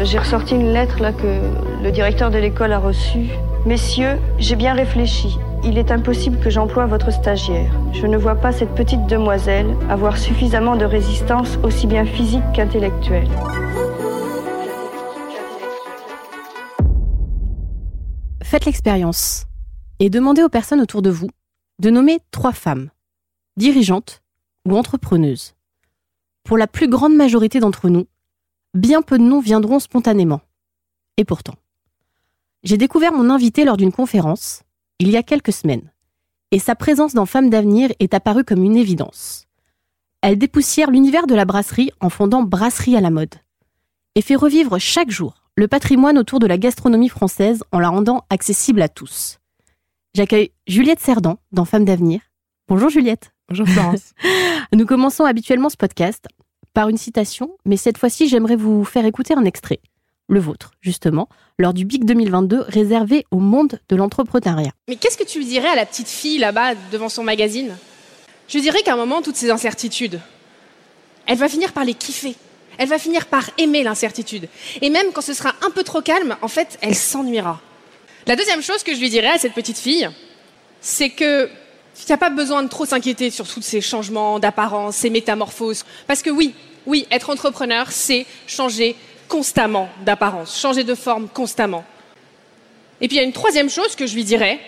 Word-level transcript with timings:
J'ai 0.00 0.18
ressorti 0.18 0.54
une 0.54 0.72
lettre 0.72 1.00
là 1.00 1.12
que 1.12 1.40
le 1.82 1.90
directeur 1.90 2.30
de 2.30 2.38
l'école 2.38 2.72
a 2.72 2.78
reçue. 2.78 3.30
Messieurs, 3.66 4.16
j'ai 4.38 4.54
bien 4.54 4.72
réfléchi. 4.72 5.36
Il 5.64 5.76
est 5.76 5.90
impossible 5.90 6.38
que 6.38 6.50
j'emploie 6.50 6.86
votre 6.86 7.10
stagiaire. 7.10 7.72
Je 7.92 8.06
ne 8.06 8.16
vois 8.16 8.36
pas 8.36 8.52
cette 8.52 8.76
petite 8.76 9.06
demoiselle 9.08 9.66
avoir 9.90 10.16
suffisamment 10.16 10.76
de 10.76 10.84
résistance 10.84 11.58
aussi 11.64 11.88
bien 11.88 12.04
physique 12.04 12.44
qu'intellectuelle. 12.54 13.28
Faites 18.44 18.66
l'expérience 18.66 19.46
et 19.98 20.10
demandez 20.10 20.44
aux 20.44 20.48
personnes 20.48 20.80
autour 20.80 21.02
de 21.02 21.10
vous 21.10 21.28
de 21.80 21.90
nommer 21.90 22.20
trois 22.30 22.52
femmes, 22.52 22.90
dirigeantes 23.56 24.22
ou 24.64 24.76
entrepreneuses. 24.76 25.56
Pour 26.44 26.56
la 26.56 26.68
plus 26.68 26.88
grande 26.88 27.16
majorité 27.16 27.58
d'entre 27.58 27.88
nous, 27.88 28.06
bien 28.78 29.02
peu 29.02 29.18
de 29.18 29.24
noms 29.24 29.40
viendront 29.40 29.80
spontanément. 29.80 30.40
Et 31.16 31.24
pourtant, 31.24 31.54
j'ai 32.62 32.76
découvert 32.76 33.12
mon 33.12 33.30
invité 33.30 33.64
lors 33.64 33.76
d'une 33.76 33.92
conférence, 33.92 34.62
il 34.98 35.10
y 35.10 35.16
a 35.16 35.22
quelques 35.22 35.52
semaines, 35.52 35.92
et 36.50 36.58
sa 36.58 36.74
présence 36.74 37.14
dans 37.14 37.26
Femmes 37.26 37.50
d'avenir 37.50 37.90
est 37.98 38.14
apparue 38.14 38.44
comme 38.44 38.62
une 38.62 38.76
évidence. 38.76 39.46
Elle 40.22 40.38
dépoussière 40.38 40.90
l'univers 40.90 41.26
de 41.26 41.34
la 41.34 41.44
brasserie 41.44 41.90
en 42.00 42.10
fondant 42.10 42.42
Brasserie 42.42 42.96
à 42.96 43.00
la 43.00 43.10
mode, 43.10 43.34
et 44.14 44.22
fait 44.22 44.36
revivre 44.36 44.78
chaque 44.78 45.10
jour 45.10 45.34
le 45.56 45.68
patrimoine 45.68 46.18
autour 46.18 46.38
de 46.38 46.46
la 46.46 46.58
gastronomie 46.58 47.08
française 47.08 47.64
en 47.72 47.80
la 47.80 47.88
rendant 47.88 48.24
accessible 48.30 48.82
à 48.82 48.88
tous. 48.88 49.38
J'accueille 50.14 50.52
Juliette 50.66 51.00
Cerdan 51.00 51.36
dans 51.52 51.64
Femmes 51.64 51.84
d'avenir. 51.84 52.20
Bonjour 52.68 52.88
Juliette. 52.88 53.32
Bonjour 53.48 53.66
Florence. 53.66 54.12
Nous 54.72 54.86
commençons 54.86 55.24
habituellement 55.24 55.68
ce 55.68 55.76
podcast 55.76 56.26
par 56.78 56.88
une 56.88 56.96
citation, 56.96 57.56
mais 57.64 57.76
cette 57.76 57.98
fois-ci 57.98 58.28
j'aimerais 58.28 58.54
vous 58.54 58.84
faire 58.84 59.04
écouter 59.04 59.34
un 59.34 59.44
extrait, 59.44 59.80
le 60.28 60.38
vôtre 60.38 60.70
justement, 60.80 61.28
lors 61.58 61.74
du 61.74 61.84
BIC 61.84 62.04
2022 62.04 62.66
réservé 62.68 63.26
au 63.32 63.40
monde 63.40 63.80
de 63.88 63.96
l'entrepreneuriat. 63.96 64.70
Mais 64.86 64.94
qu'est-ce 64.94 65.18
que 65.18 65.24
tu 65.24 65.42
dirais 65.42 65.66
à 65.66 65.74
la 65.74 65.84
petite 65.84 66.06
fille 66.06 66.38
là-bas 66.38 66.76
devant 66.92 67.08
son 67.08 67.24
magazine? 67.24 67.76
Je 68.46 68.60
dirais 68.60 68.80
qu'à 68.84 68.92
un 68.92 68.96
moment, 68.96 69.22
toutes 69.22 69.34
ces 69.34 69.50
incertitudes, 69.50 70.20
elle 71.26 71.38
va 71.38 71.48
finir 71.48 71.72
par 71.72 71.84
les 71.84 71.94
kiffer. 71.94 72.36
Elle 72.78 72.88
va 72.88 73.00
finir 73.00 73.26
par 73.26 73.50
aimer 73.58 73.82
l'incertitude. 73.82 74.48
Et 74.80 74.88
même 74.88 75.10
quand 75.12 75.20
ce 75.20 75.34
sera 75.34 75.54
un 75.66 75.70
peu 75.70 75.82
trop 75.82 76.00
calme, 76.00 76.36
en 76.42 76.48
fait, 76.48 76.78
elle 76.80 76.94
s'ennuiera. 76.94 77.60
La 78.28 78.36
deuxième 78.36 78.62
chose 78.62 78.84
que 78.84 78.94
je 78.94 79.00
lui 79.00 79.10
dirais 79.10 79.30
à 79.30 79.38
cette 79.38 79.54
petite 79.54 79.78
fille, 79.78 80.08
c'est 80.80 81.10
que 81.10 81.50
n'y 82.08 82.14
a 82.14 82.18
pas 82.18 82.30
besoin 82.30 82.62
de 82.62 82.68
trop 82.68 82.86
s'inquiéter 82.86 83.30
sur 83.30 83.48
tous 83.48 83.62
ces 83.62 83.80
changements 83.80 84.38
d'apparence, 84.38 84.96
ces 84.96 85.10
métamorphoses. 85.10 85.84
Parce 86.06 86.22
que 86.22 86.30
oui, 86.30 86.54
oui, 86.88 87.06
être 87.10 87.28
entrepreneur, 87.30 87.92
c'est 87.92 88.26
changer 88.46 88.96
constamment 89.28 89.90
d'apparence, 90.06 90.58
changer 90.58 90.84
de 90.84 90.94
forme 90.94 91.28
constamment. 91.28 91.84
Et 93.02 93.08
puis 93.08 93.18
il 93.18 93.20
y 93.20 93.22
a 93.22 93.26
une 93.26 93.32
troisième 93.32 93.68
chose 93.68 93.94
que 93.94 94.06
je 94.06 94.14
lui 94.14 94.24
dirais, 94.24 94.58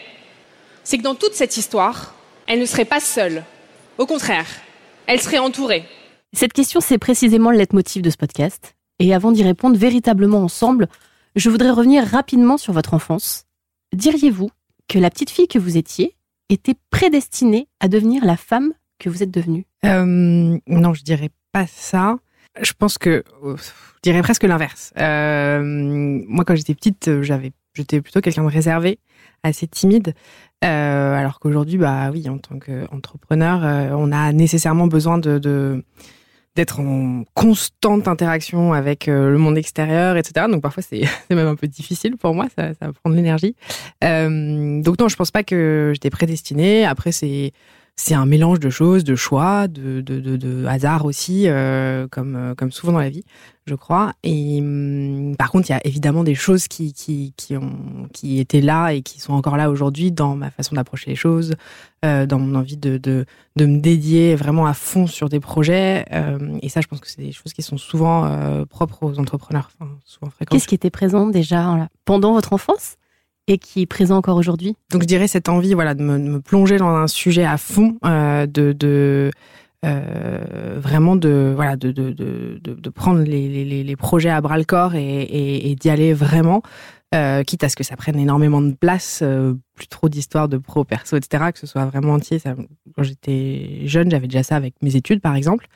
c'est 0.85 0.99
que 0.99 1.03
dans 1.03 1.15
toute 1.15 1.33
cette 1.33 1.57
histoire, 1.57 2.15
elle 2.47 2.61
ne 2.61 2.67
serait 2.67 2.85
pas 2.85 3.01
seule. 3.01 3.43
Au 3.97 4.05
contraire, 4.05 4.47
elle 5.07 5.21
serait 5.21 5.39
entourée. 5.39 5.85
Cette 6.35 6.53
question, 6.53 6.81
c'est 6.81 6.99
précisément 6.99 7.51
le 7.51 7.57
leitmotiv 7.57 8.03
de 8.03 8.11
ce 8.11 8.19
podcast. 8.19 8.75
Et 8.99 9.15
avant 9.15 9.33
d'y 9.33 9.43
répondre 9.43 9.79
véritablement 9.79 10.43
ensemble, 10.43 10.89
je 11.37 11.49
voudrais 11.49 11.71
revenir 11.71 12.05
rapidement 12.05 12.59
sur 12.59 12.75
votre 12.75 12.93
enfance. 12.93 13.47
Diriez-vous 13.95 14.51
que 14.89 14.99
la 14.99 15.11
petite 15.11 15.31
fille 15.31 15.49
que 15.49 15.59
vous 15.59 15.79
étiez 15.79 16.17
était 16.51 16.77
prédestinée 16.91 17.67
à 17.81 17.89
devenir 17.89 18.25
la 18.27 18.37
femme 18.37 18.75
que 18.99 19.09
vous 19.09 19.23
êtes 19.23 19.31
devenue? 19.31 19.65
Euh, 19.87 20.59
Non, 20.67 20.93
je 20.93 21.03
dirais 21.03 21.31
pas 21.53 21.66
ça. 21.66 22.16
Je 22.61 22.72
pense 22.72 22.99
que 22.99 23.22
je 23.43 23.62
dirais 24.03 24.22
presque 24.22 24.44
l'inverse. 24.44 24.93
Euh, 24.99 25.62
moi, 25.62 26.44
quand 26.44 26.56
j'étais 26.56 26.75
petite, 26.75 27.22
j'avais, 27.22 27.53
j'étais 27.75 28.00
plutôt 28.00 28.21
quelqu'un 28.21 28.43
de 28.43 28.49
réservé, 28.49 28.99
assez 29.43 29.66
timide. 29.66 30.15
Euh, 30.65 31.15
alors 31.15 31.39
qu'aujourd'hui, 31.39 31.78
bah 31.78 32.10
oui, 32.12 32.28
en 32.28 32.39
tant 32.39 32.59
qu'entrepreneur, 32.59 33.65
euh, 33.65 33.91
on 33.97 34.12
a 34.12 34.33
nécessairement 34.33 34.87
besoin 34.87 35.19
de, 35.19 35.39
de 35.39 35.84
d'être 36.56 36.81
en 36.81 37.22
constante 37.33 38.09
interaction 38.09 38.72
avec 38.72 39.06
le 39.06 39.39
monde 39.39 39.56
extérieur, 39.56 40.16
etc. 40.16 40.47
Donc 40.50 40.62
parfois 40.62 40.83
c'est 40.89 41.03
même 41.31 41.47
un 41.47 41.55
peu 41.55 41.69
difficile 41.69 42.16
pour 42.16 42.34
moi, 42.34 42.47
ça, 42.56 42.75
ça 42.75 42.87
va 42.87 42.93
prendre 42.93 43.15
l'énergie. 43.15 43.55
Donc 44.03 44.99
non, 44.99 45.09
je 45.09 45.15
pense 45.15 45.31
pas 45.31 45.44
que 45.44 45.93
j'étais 45.94 46.10
prédestinée. 46.10 46.84
Après 46.84 47.12
c'est 47.12 47.53
c'est 48.00 48.15
un 48.15 48.25
mélange 48.25 48.61
de 48.61 48.71
choses, 48.71 49.05
de 49.05 49.15
choix, 49.15 49.69
de, 49.69 50.00
de, 50.00 50.21
de, 50.21 50.65
hasard 50.65 51.05
aussi, 51.05 51.44
euh, 51.47 52.09
comme, 52.09 52.34
euh, 52.34 52.55
comme 52.55 52.72
souvent 52.72 52.94
dans 52.94 52.99
la 52.99 53.11
vie, 53.11 53.25
je 53.66 53.75
crois. 53.75 54.15
Et 54.22 54.59
hum, 54.62 55.37
par 55.38 55.50
contre, 55.50 55.69
il 55.69 55.72
y 55.72 55.77
a 55.77 55.87
évidemment 55.87 56.25
des 56.25 56.34
choses 56.34 56.66
qui, 56.66 56.94
qui, 56.94 57.34
qui, 57.37 57.59
ont, 57.59 58.09
qui 58.15 58.41
étaient 58.41 58.62
là 58.62 58.94
et 58.94 59.03
qui 59.03 59.21
sont 59.21 59.34
encore 59.34 59.59
là 59.59 59.69
aujourd'hui 59.69 60.12
dans 60.12 60.34
ma 60.34 60.50
façon 60.50 60.77
d'approcher 60.77 61.10
les 61.10 61.15
choses, 61.15 61.56
euh, 62.06 62.25
dans 62.25 62.39
mon 62.39 62.55
envie 62.59 62.78
de, 62.78 62.97
de, 62.97 63.27
de 63.56 63.66
me 63.66 63.81
dédier 63.81 64.34
vraiment 64.34 64.65
à 64.65 64.72
fond 64.72 65.06
sur 65.06 65.28
des 65.28 65.41
projets. 65.41 66.06
Et 66.62 66.71
ça, 66.71 66.81
je 66.81 66.87
pense 66.87 67.00
que 67.00 67.09
c'est 67.09 67.21
des 67.21 67.33
choses 67.33 67.53
qui 67.53 67.62
sont 67.62 67.77
souvent 67.77 68.65
propres 68.71 69.03
aux 69.03 69.19
entrepreneurs, 69.19 69.71
souvent 70.07 70.30
fréquentes. 70.30 70.53
Qu'est-ce 70.53 70.69
qui 70.69 70.75
était 70.75 70.91
présent 70.91 71.27
déjà 71.27 71.91
pendant 72.07 72.33
votre 72.33 72.54
enfance? 72.54 72.97
Et 73.47 73.59
qui 73.59 73.83
est 73.83 73.87
présent 73.87 74.16
encore 74.16 74.37
aujourd'hui 74.37 74.77
Donc 74.91 75.03
je 75.03 75.07
dirais 75.07 75.28
cette 75.28 75.48
envie 75.48 75.75
voilà, 75.75 75.95
de, 75.95 76.03
me, 76.03 76.41
plonger 76.41 76.77
dans 76.77 76.89
un 76.89 77.07
sujet 77.07 77.45
à 77.45 77.57
fond, 77.57 77.97
euh, 78.04 78.47
de, 78.47 79.31
euh, 79.84 80.77
vraiment 80.77 81.16
de, 81.16 81.53
voilà, 81.54 81.77
de, 81.77 81.91
de, 81.91 82.91
prendre 82.91 83.22
les, 83.22 83.97
projets 83.97 84.31
à 84.31 84.41
bras 84.41 84.59
le 84.59 84.65
corps 84.65 84.95
et, 84.95 85.71
et 85.71 85.75
d'y 85.75 85.91
aller 85.91 86.13
vraiment. 86.13 86.63
Euh, 87.12 87.42
quitte 87.42 87.65
à 87.65 87.68
ce 87.68 87.74
que 87.74 87.83
ça 87.83 87.97
prenne 87.97 88.21
énormément 88.21 88.62
de 88.62 88.72
place, 88.72 89.18
euh, 89.22 89.54
plus 89.74 89.89
trop 89.89 90.09
d'histoires 90.09 90.48
de 90.48 90.59
pro, 90.59 90.84
perso, 90.84 91.16
etc., 91.16 91.47
que 91.53 91.59
ce 91.59 91.66
soit 91.66 91.84
vraiment 91.86 92.12
entier. 92.12 92.39
Ça, 92.39 92.54
quand 92.95 93.03
j'étais 93.03 93.80
jeune, 93.84 94.12
j'avais 94.12 94.28
déjà 94.28 94.45
ça 94.45 94.54
avec 94.54 94.74
mes 94.80 94.95
études, 94.95 95.21
par 95.21 95.34
exemple. 95.34 95.66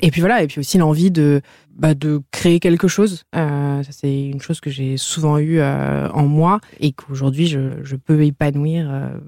Et 0.00 0.12
puis 0.12 0.20
voilà, 0.20 0.44
et 0.44 0.46
puis 0.46 0.60
aussi 0.60 0.78
l'envie 0.78 1.10
de, 1.10 1.40
bah, 1.74 1.94
de 1.94 2.22
créer 2.30 2.60
quelque 2.60 2.86
chose. 2.86 3.24
Euh, 3.34 3.82
ça, 3.82 3.90
c'est 3.90 4.28
une 4.28 4.40
chose 4.40 4.60
que 4.60 4.70
j'ai 4.70 4.96
souvent 4.96 5.38
eu 5.38 5.58
euh, 5.58 6.08
en 6.10 6.26
moi 6.26 6.60
et 6.78 6.92
qu'aujourd'hui, 6.92 7.48
je, 7.48 7.82
je 7.82 7.96
peux 7.96 8.22
épanouir 8.22 8.88
euh, 8.88 9.18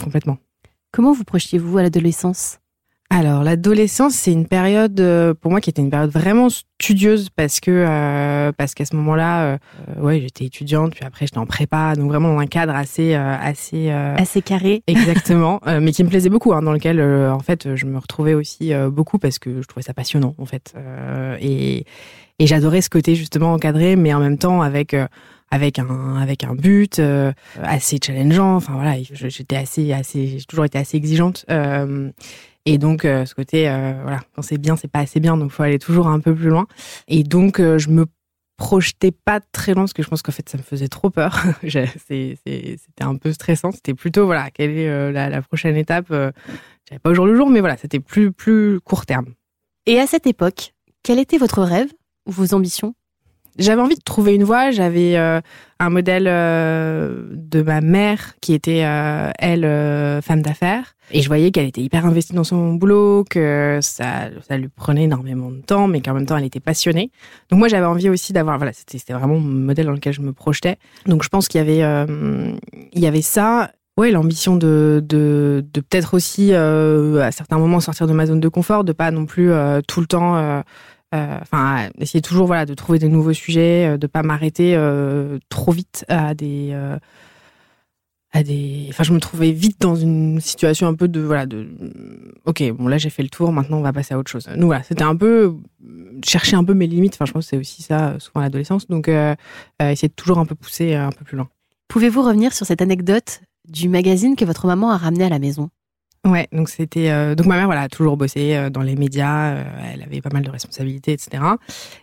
complètement. 0.00 0.38
Comment 0.92 1.12
vous 1.12 1.24
projetiez-vous 1.24 1.76
à 1.76 1.82
l'adolescence? 1.82 2.60
Alors 3.14 3.44
l'adolescence, 3.44 4.14
c'est 4.14 4.32
une 4.32 4.48
période 4.48 4.98
euh, 4.98 5.34
pour 5.34 5.52
moi 5.52 5.60
qui 5.60 5.70
était 5.70 5.80
une 5.80 5.88
période 5.88 6.10
vraiment 6.10 6.48
studieuse 6.50 7.30
parce 7.30 7.60
que 7.60 7.70
euh, 7.70 8.50
parce 8.50 8.74
qu'à 8.74 8.84
ce 8.84 8.96
moment-là, 8.96 9.44
euh, 9.44 9.58
ouais, 10.00 10.20
j'étais 10.20 10.46
étudiante, 10.46 10.96
puis 10.96 11.04
après 11.04 11.26
j'étais 11.26 11.38
en 11.38 11.46
prépa, 11.46 11.94
donc 11.94 12.08
vraiment 12.08 12.34
dans 12.34 12.40
un 12.40 12.48
cadre 12.48 12.74
assez 12.74 13.14
assez 13.14 13.90
assez 13.90 14.42
carré. 14.42 14.82
Exactement, 14.88 15.60
mais 15.80 15.92
qui 15.92 16.02
me 16.02 16.08
plaisait 16.08 16.28
beaucoup, 16.28 16.54
hein, 16.54 16.62
dans 16.62 16.72
lequel 16.72 17.00
en 17.00 17.38
fait 17.38 17.76
je 17.76 17.86
me 17.86 17.98
retrouvais 17.98 18.34
aussi 18.34 18.72
beaucoup 18.90 19.18
parce 19.18 19.38
que 19.38 19.62
je 19.62 19.66
trouvais 19.68 19.84
ça 19.84 19.94
passionnant 19.94 20.34
en 20.38 20.44
fait 20.44 20.74
et 21.40 21.84
et 22.40 22.46
j'adorais 22.48 22.80
ce 22.80 22.90
côté 22.90 23.14
justement 23.14 23.52
encadré, 23.52 23.94
mais 23.94 24.12
en 24.12 24.18
même 24.18 24.38
temps 24.38 24.60
avec 24.60 24.96
avec 25.52 25.78
un 25.78 26.16
avec 26.16 26.42
un 26.42 26.56
but 26.56 27.00
assez 27.62 27.98
challengeant. 28.04 28.56
Enfin 28.56 28.72
voilà, 28.72 28.96
j'étais 29.00 29.56
assez 29.56 29.92
assez 29.92 30.38
j'ai 30.38 30.44
toujours 30.46 30.64
été 30.64 30.78
assez 30.78 30.96
exigeante. 30.96 31.46
Et 32.66 32.78
donc, 32.78 33.04
euh, 33.04 33.26
ce 33.26 33.34
côté, 33.34 33.68
euh, 33.68 33.92
voilà, 34.02 34.20
quand 34.34 34.42
c'est 34.42 34.58
bien, 34.58 34.76
c'est 34.76 34.88
pas 34.88 35.00
assez 35.00 35.20
bien, 35.20 35.36
donc 35.36 35.50
faut 35.50 35.62
aller 35.62 35.78
toujours 35.78 36.06
un 36.08 36.20
peu 36.20 36.34
plus 36.34 36.48
loin. 36.48 36.66
Et 37.08 37.22
donc, 37.22 37.60
euh, 37.60 37.78
je 37.78 37.90
me 37.90 38.06
projetais 38.56 39.10
pas 39.10 39.40
très 39.40 39.74
loin 39.74 39.82
parce 39.82 39.92
que 39.92 40.02
je 40.02 40.08
pense 40.08 40.22
qu'en 40.22 40.32
fait, 40.32 40.48
ça 40.48 40.56
me 40.56 40.62
faisait 40.62 40.88
trop 40.88 41.10
peur. 41.10 41.42
c'était 41.62 42.36
un 43.00 43.16
peu 43.16 43.32
stressant. 43.32 43.72
C'était 43.72 43.94
plutôt, 43.94 44.26
voilà, 44.26 44.50
quelle 44.50 44.70
est 44.70 45.12
la, 45.12 45.28
la, 45.28 45.42
prochaine 45.42 45.76
étape 45.76 46.06
J'avais 46.08 46.98
pas 47.02 47.10
au 47.10 47.14
jour 47.14 47.26
le 47.26 47.36
jour, 47.36 47.50
mais 47.50 47.60
voilà, 47.60 47.76
c'était 47.76 48.00
plus, 48.00 48.32
plus 48.32 48.80
court 48.80 49.06
terme. 49.06 49.34
Et 49.86 49.98
à 49.98 50.06
cette 50.06 50.26
époque, 50.26 50.72
quel 51.02 51.18
était 51.18 51.36
votre 51.36 51.62
rêve 51.62 51.92
ou 52.26 52.32
vos 52.32 52.54
ambitions? 52.54 52.94
J'avais 53.58 53.82
envie 53.82 53.94
de 53.94 54.02
trouver 54.02 54.34
une 54.34 54.44
voie. 54.44 54.70
J'avais 54.70 55.16
euh, 55.16 55.40
un 55.78 55.90
modèle 55.90 56.26
euh, 56.26 57.24
de 57.30 57.62
ma 57.62 57.80
mère 57.80 58.34
qui 58.40 58.52
était, 58.54 58.84
euh, 58.84 59.30
elle, 59.38 60.22
femme 60.22 60.42
d'affaires. 60.42 60.93
Et 61.10 61.22
je 61.22 61.28
voyais 61.28 61.50
qu'elle 61.50 61.66
était 61.66 61.80
hyper 61.80 62.06
investie 62.06 62.32
dans 62.32 62.44
son 62.44 62.74
boulot, 62.74 63.24
que 63.28 63.78
ça, 63.82 64.30
ça 64.46 64.56
lui 64.56 64.68
prenait 64.68 65.04
énormément 65.04 65.50
de 65.50 65.60
temps, 65.60 65.86
mais 65.86 66.00
qu'en 66.00 66.14
même 66.14 66.26
temps, 66.26 66.36
elle 66.36 66.44
était 66.44 66.60
passionnée. 66.60 67.10
Donc 67.50 67.58
moi, 67.58 67.68
j'avais 67.68 67.86
envie 67.86 68.08
aussi 68.08 68.32
d'avoir... 68.32 68.56
Voilà, 68.58 68.72
c'était 68.72 69.12
vraiment 69.12 69.38
mon 69.38 69.40
modèle 69.40 69.86
dans 69.86 69.92
lequel 69.92 70.12
je 70.12 70.22
me 70.22 70.32
projetais. 70.32 70.78
Donc 71.06 71.22
je 71.22 71.28
pense 71.28 71.48
qu'il 71.48 71.58
y 71.58 71.62
avait, 71.62 72.06
il 72.92 73.00
y 73.00 73.06
avait 73.06 73.22
ça. 73.22 73.70
Ouais, 73.96 74.10
l'ambition 74.10 74.56
de, 74.56 75.04
de, 75.06 75.64
peut-être 75.72 76.14
aussi, 76.14 76.52
à 76.52 77.30
certains 77.32 77.58
moments, 77.58 77.80
sortir 77.80 78.06
de 78.06 78.12
ma 78.12 78.26
zone 78.26 78.40
de 78.40 78.48
confort, 78.48 78.82
de 78.82 78.92
pas 78.92 79.10
non 79.10 79.26
plus 79.26 79.50
tout 79.86 80.00
le 80.00 80.06
temps 80.06 80.62
euh, 81.14 81.38
enfin, 81.40 81.90
essayer 82.00 82.22
toujours 82.22 82.46
voilà 82.46 82.66
de 82.66 82.74
trouver 82.74 82.98
des 82.98 83.08
nouveaux 83.08 83.32
sujets, 83.32 83.86
euh, 83.86 83.98
de 83.98 84.08
pas 84.08 84.22
m'arrêter 84.22 84.74
euh, 84.74 85.38
trop 85.48 85.70
vite 85.70 86.04
à 86.08 86.34
des 86.34 86.76
à 88.34 88.42
des. 88.42 88.88
Enfin, 88.90 89.04
je 89.04 89.12
me 89.12 89.20
trouvais 89.20 89.52
vite 89.52 89.80
dans 89.80 89.94
une 89.94 90.40
situation 90.40 90.86
un 90.86 90.94
peu 90.94 91.08
de 91.08 91.20
voilà 91.20 91.46
de. 91.46 91.66
Ok, 92.44 92.62
bon 92.72 92.88
là 92.88 92.98
j'ai 92.98 93.08
fait 93.08 93.22
le 93.22 93.30
tour, 93.30 93.52
maintenant 93.52 93.78
on 93.78 93.82
va 93.82 93.94
passer 93.94 94.12
à 94.12 94.18
autre 94.18 94.30
chose. 94.30 94.46
Nous 94.56 94.66
voilà, 94.66 94.82
c'était 94.82 95.04
un 95.04 95.16
peu 95.16 95.54
chercher 96.22 96.56
un 96.56 96.64
peu 96.64 96.74
mes 96.74 96.86
limites. 96.86 97.14
Enfin, 97.14 97.24
je 97.24 97.32
pense 97.32 97.46
que 97.46 97.50
c'est 97.50 97.56
aussi 97.56 97.82
ça 97.82 98.16
souvent 98.18 98.42
l'adolescence. 98.42 98.88
Donc 98.88 99.08
essayer 99.08 100.08
de 100.08 100.14
toujours 100.14 100.38
un 100.38 100.44
peu 100.44 100.54
pousser 100.54 100.94
un 100.94 101.10
peu 101.10 101.24
plus 101.24 101.36
loin. 101.36 101.48
Pouvez-vous 101.88 102.22
revenir 102.22 102.52
sur 102.52 102.66
cette 102.66 102.82
anecdote 102.82 103.40
du 103.68 103.88
magazine 103.88 104.36
que 104.36 104.44
votre 104.44 104.66
maman 104.66 104.90
a 104.90 104.96
ramené 104.96 105.24
à 105.24 105.28
la 105.28 105.38
maison? 105.38 105.70
Ouais, 106.26 106.48
donc 106.52 106.70
c'était 106.70 107.10
euh, 107.10 107.34
donc 107.34 107.46
ma 107.46 107.56
mère 107.56 107.66
voilà 107.66 107.82
a 107.82 107.88
toujours 107.88 108.16
bossé 108.16 108.56
euh, 108.56 108.70
dans 108.70 108.80
les 108.80 108.96
médias, 108.96 109.56
euh, 109.56 109.64
elle 109.92 110.02
avait 110.02 110.22
pas 110.22 110.30
mal 110.32 110.42
de 110.42 110.50
responsabilités, 110.50 111.12
etc. 111.12 111.42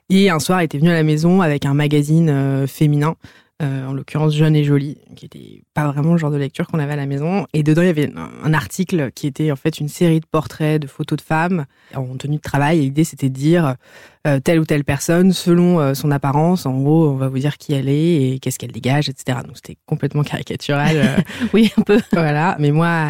Et 0.09 0.29
un 0.29 0.37
soir, 0.39 0.59
elle 0.59 0.65
était 0.65 0.77
venue 0.77 0.91
à 0.91 0.93
la 0.93 1.01
maison 1.03 1.41
avec 1.41 1.65
un 1.65 1.73
magazine 1.73 2.67
féminin 2.67 3.15
euh, 3.61 3.85
en 3.85 3.93
l'occurrence 3.93 4.33
Jeune 4.33 4.55
et 4.55 4.63
Jolie, 4.63 4.97
qui 5.15 5.25
était 5.25 5.63
pas 5.73 5.91
vraiment 5.91 6.13
le 6.13 6.17
genre 6.17 6.31
de 6.31 6.37
lecture 6.37 6.67
qu'on 6.67 6.79
avait 6.79 6.93
à 6.93 6.97
la 6.97 7.05
maison. 7.05 7.45
Et 7.53 7.63
dedans, 7.63 7.81
il 7.81 7.87
y 7.87 7.89
avait 7.89 8.11
un, 8.15 8.53
article 8.53 9.11
qui 9.11 9.27
était 9.27 9.51
en 9.51 9.55
fait 9.55 9.79
une 9.79 9.87
série 9.87 10.19
de 10.19 10.25
portraits, 10.25 10.81
de 10.81 10.87
photos 10.87 11.17
de 11.17 11.21
femmes 11.21 11.65
en 11.95 12.17
tenue 12.17 12.37
de 12.37 12.41
travail. 12.41 12.79
Et 12.79 12.81
l'idée, 12.81 13.03
c'était 13.03 13.29
de 13.29 13.35
dire 13.35 13.75
euh, 14.27 14.39
telle 14.39 14.59
ou 14.59 14.65
telle 14.65 14.83
personne, 14.83 15.33
selon 15.33 15.79
euh, 15.79 15.93
son 15.93 16.11
apparence, 16.11 16.65
en 16.65 16.79
gros, 16.79 17.09
on 17.09 17.15
va 17.15 17.27
vous 17.27 17.39
dire 17.39 17.57
qui 17.57 17.73
elle 17.73 17.89
est 17.89 18.33
et 18.33 18.39
qu'est-ce 18.39 18.59
qu'elle 18.59 18.71
dégage, 18.71 19.09
etc. 19.09 19.39
Donc 19.45 19.55
c'était 19.55 19.77
complètement 19.85 20.23
caricatural. 20.23 21.23
oui, 21.53 21.71
un 21.77 21.81
peu. 21.81 21.99
Voilà. 22.11 22.55
Mais 22.59 22.71
moi, 22.71 23.07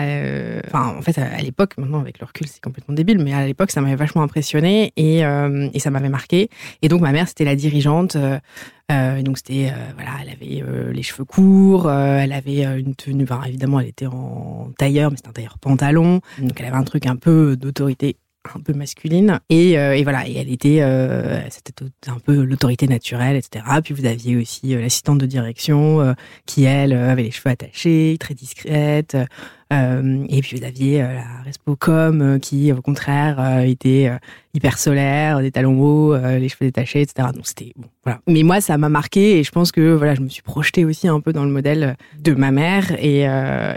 enfin, 0.68 0.96
en 0.98 1.02
fait, 1.02 1.18
à, 1.18 1.42
l'époque, 1.42 1.78
maintenant 1.78 2.00
avec 2.00 2.19
le 2.19 2.25
recul, 2.25 2.48
c'est 2.48 2.62
complètement 2.62 2.96
débile, 2.96 3.19
mais 3.19 3.34
à 3.34 3.46
l'époque, 3.46 3.72
ça 3.72 3.81
m'avait 3.81 3.96
vachement 3.96 4.22
impressionné 4.22 4.94
et, 4.96 5.19
et 5.19 5.80
ça 5.80 5.90
m'avait 5.92 6.10
marqué. 6.10 6.50
Et 6.81 6.88
donc 6.88 7.02
ma 7.02 7.12
mère, 7.12 7.28
c'était 7.28 7.46
la 7.46 7.56
dirigeante. 7.56 8.18
Euh, 8.92 9.22
donc 9.22 9.38
c'était 9.38 9.69
euh, 9.69 9.92
voilà, 9.96 10.12
elle 10.22 10.30
avait 10.30 10.63
euh, 10.63 10.92
les 10.92 11.04
cheveux 11.04 11.24
courts, 11.24 11.90
elle 11.90 12.34
avait 12.34 12.63
une 12.63 12.96
tenue, 12.96 13.24
enfin, 13.24 13.42
évidemment 13.46 13.80
elle 13.80 13.88
était 13.88 14.08
en 14.08 14.69
tailleur, 14.78 15.12
mais 15.12 15.18
c'était 15.18 15.30
un 15.30 15.34
tailleur 15.34 15.60
pantalon, 15.60 16.19
donc 16.40 16.60
elle 16.60 16.66
avait 16.66 16.78
un 16.78 16.84
truc 16.84 17.06
un 17.06 17.16
peu 17.16 17.56
d'autorité 17.56 18.18
un 18.56 18.59
peu 18.59 18.74
masculine 18.74 19.39
et, 19.50 19.71
et, 19.74 20.03
voilà 20.03 20.27
et 20.27 20.36
elle 20.36 20.51
était 20.51 20.81
c'était 21.50 21.74
un 22.07 22.19
peu 22.19 22.44
l'autorité 22.44 22.88
naturelle 22.88 23.36
etc 23.36 23.63
puis 23.83 23.94
vous 23.94 24.06
aviez 24.06 24.36
aussi 24.38 24.75
l'assistante 24.75 25.19
de 25.19 25.25
direction 25.25 26.15
qui 26.45 26.63
elle 26.63 26.94
avait 26.94 27.24
les 27.24 27.31
cheveux 27.31 27.51
attachés 27.51 28.18
très 28.19 28.33
discrète 28.33 29.15
euh, 29.71 30.25
et 30.27 30.42
puis 30.42 30.57
vous 30.57 30.65
aviez 30.65 31.01
euh, 31.01 31.13
la 31.13 31.42
Respocom 31.44 32.21
euh, 32.21 32.39
qui, 32.39 32.71
au 32.74 32.81
contraire, 32.81 33.62
était 33.62 34.12
hyper 34.53 34.77
solaire, 34.77 35.39
des 35.39 35.51
talons 35.51 35.80
hauts, 35.80 36.15
les 36.15 36.50
cheveux 36.50 36.65
détachés, 36.65 37.01
etc. 37.01 37.30
Donc 37.33 37.48
c'était 37.48 37.74
bon, 37.75 37.88
voilà. 38.03 38.19
Mais 38.27 38.44
moi, 38.44 38.59
ça 38.59 38.77
m'a 38.77 38.89
marqué 38.89 39.39
et 39.39 39.44
je 39.44 39.51
pense 39.51 39.71
que 39.71 39.94
voilà, 39.94 40.15
je 40.15 40.21
me 40.21 40.30
suis 40.30 40.42
projetée 40.42 40.86
aussi 40.86 41.07
un 41.07 41.19
peu 41.21 41.31
dans 41.33 41.45
le 41.45 41.51
modèle 41.51 41.95
de 42.19 42.33
ma 42.33 42.51
mère 42.51 42.92
et, 43.00 43.21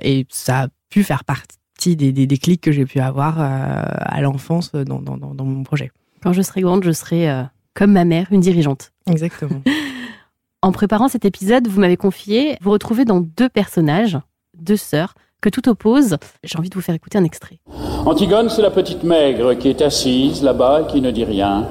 et 0.03 0.27
ça 0.29 0.63
a 0.63 0.69
pu 0.91 1.05
faire 1.05 1.25
partie 1.25 1.59
des, 1.89 2.13
des, 2.13 2.27
des 2.27 2.39
clics 2.39 2.61
que 2.61 2.73
j'ai 2.73 2.85
pu 2.85 3.01
avoir 3.01 3.37
à 3.39 4.21
l'enfance 4.21 4.73
dans, 4.73 5.01
dans, 5.01 5.17
dans, 5.17 5.45
mon 5.45 5.63
projet. 5.63 5.91
Quand 6.23 6.33
je 6.33 6.43
serai 6.43 6.63
grande, 6.63 6.85
je 6.85 6.93
serai 6.93 7.47
comme 7.75 7.93
ma 7.93 8.05
mère, 8.05 8.29
une 8.31 8.41
dirigeante. 8.41 8.93
Exactement. 9.11 9.63
en 10.63 10.73
préparant 10.73 11.09
cet 11.09 11.25
épisode, 11.25 11.69
vous 11.69 11.81
m'avez 11.81 11.97
confié 11.97 12.57
vous 12.61 12.71
retrouvez 12.71 13.05
dans 13.05 13.21
deux 13.21 13.49
personnages, 13.49 14.19
deux 14.57 14.77
sœurs, 14.77 15.15
que 15.45 15.51
tout 15.51 15.69
oppose. 15.69 16.17
J'ai 16.43 16.59
envie 16.59 16.71
de 16.71 16.75
vous 16.75 16.81
faire 16.81 16.95
écouter 16.95 17.19
un 17.19 17.25
extrait. 17.25 17.59
Antigone, 18.07 18.49
c'est 18.49 18.63
la 18.63 18.71
petite 18.71 19.05
maigre 19.05 19.55
qui 19.55 19.69
est 19.69 19.83
assise 19.83 20.43
là-bas 20.43 20.83
et 20.83 20.87
qui 20.91 21.03
ne 21.03 21.11
dit 21.11 21.25
rien. 21.25 21.69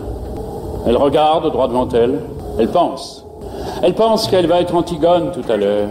Elle 0.86 0.98
regarde 0.98 1.52
droit 1.52 1.68
devant 1.68 1.90
elle. 1.90 2.20
Elle 2.60 2.70
pense. 2.70 3.26
Elle 3.82 3.96
pense 3.96 4.28
qu'elle 4.28 4.46
va 4.46 4.62
être 4.62 4.76
Antigone 4.76 5.32
tout 5.32 5.52
à 5.52 5.58
l'heure. 5.58 5.90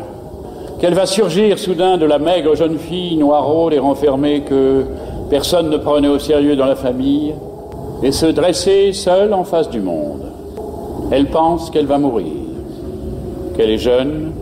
Qu'elle 0.82 0.94
va 0.94 1.06
surgir 1.06 1.60
soudain 1.60 1.96
de 1.96 2.04
la 2.04 2.18
maigre 2.18 2.56
jeune 2.56 2.76
fille 2.76 3.16
noiraude 3.16 3.72
et 3.72 3.78
renfermée 3.78 4.40
que 4.40 4.84
personne 5.30 5.70
ne 5.70 5.76
prenait 5.76 6.08
au 6.08 6.18
sérieux 6.18 6.56
dans 6.56 6.66
la 6.66 6.74
famille 6.74 7.34
et 8.02 8.10
se 8.10 8.26
dresser 8.26 8.92
seule 8.92 9.32
en 9.32 9.44
face 9.44 9.70
du 9.70 9.80
monde. 9.80 10.32
Elle 11.12 11.30
pense 11.30 11.70
qu'elle 11.70 11.86
va 11.86 11.98
mourir, 11.98 12.32
qu'elle 13.56 13.70
est 13.70 13.78
jeune 13.78 14.32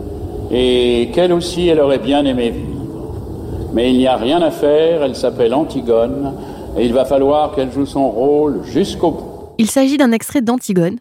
et 0.49 1.11
qu'elle 1.13 1.31
aussi 1.31 1.67
elle 1.67 1.79
aurait 1.79 1.99
bien 1.99 2.25
aimé 2.25 2.49
vivre. 2.49 3.13
Mais 3.73 3.91
il 3.91 3.99
n'y 3.99 4.07
a 4.07 4.15
rien 4.15 4.41
à 4.41 4.49
faire, 4.49 5.03
elle 5.03 5.15
s'appelle 5.15 5.53
Antigone, 5.53 6.33
et 6.75 6.83
il 6.83 6.91
va 6.91 7.05
falloir 7.05 7.53
qu'elle 7.53 7.71
joue 7.71 7.85
son 7.85 8.09
rôle 8.09 8.63
jusqu'au 8.63 9.11
bout. 9.11 9.53
Il 9.59 9.69
s'agit 9.69 9.97
d'un 9.97 10.11
extrait 10.11 10.41
d'Antigone. 10.41 10.97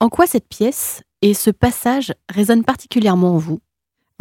En 0.00 0.10
quoi 0.10 0.26
cette 0.26 0.50
pièce 0.50 1.00
et 1.22 1.32
ce 1.32 1.48
passage 1.48 2.12
résonnent 2.28 2.64
particulièrement 2.64 3.30
en 3.30 3.38
vous? 3.38 3.60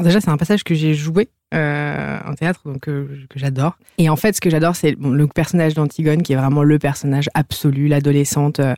Déjà, 0.01 0.19
c'est 0.19 0.29
un 0.29 0.37
passage 0.37 0.63
que 0.63 0.75
j'ai 0.75 0.93
joué 0.93 1.29
euh, 1.55 2.19
en 2.25 2.33
théâtre, 2.33 2.61
euh, 2.67 3.07
que 3.29 3.39
j'adore. 3.39 3.77
Et 3.97 4.09
en 4.09 4.15
fait, 4.15 4.35
ce 4.35 4.41
que 4.41 4.49
j'adore, 4.49 4.75
c'est 4.75 4.95
le 4.99 5.27
personnage 5.27 5.73
d'Antigone, 5.73 6.21
qui 6.21 6.33
est 6.33 6.35
vraiment 6.35 6.63
le 6.63 6.79
personnage 6.79 7.29
absolu, 7.33 7.87
l'adolescente 7.87 8.59
euh, 8.59 8.73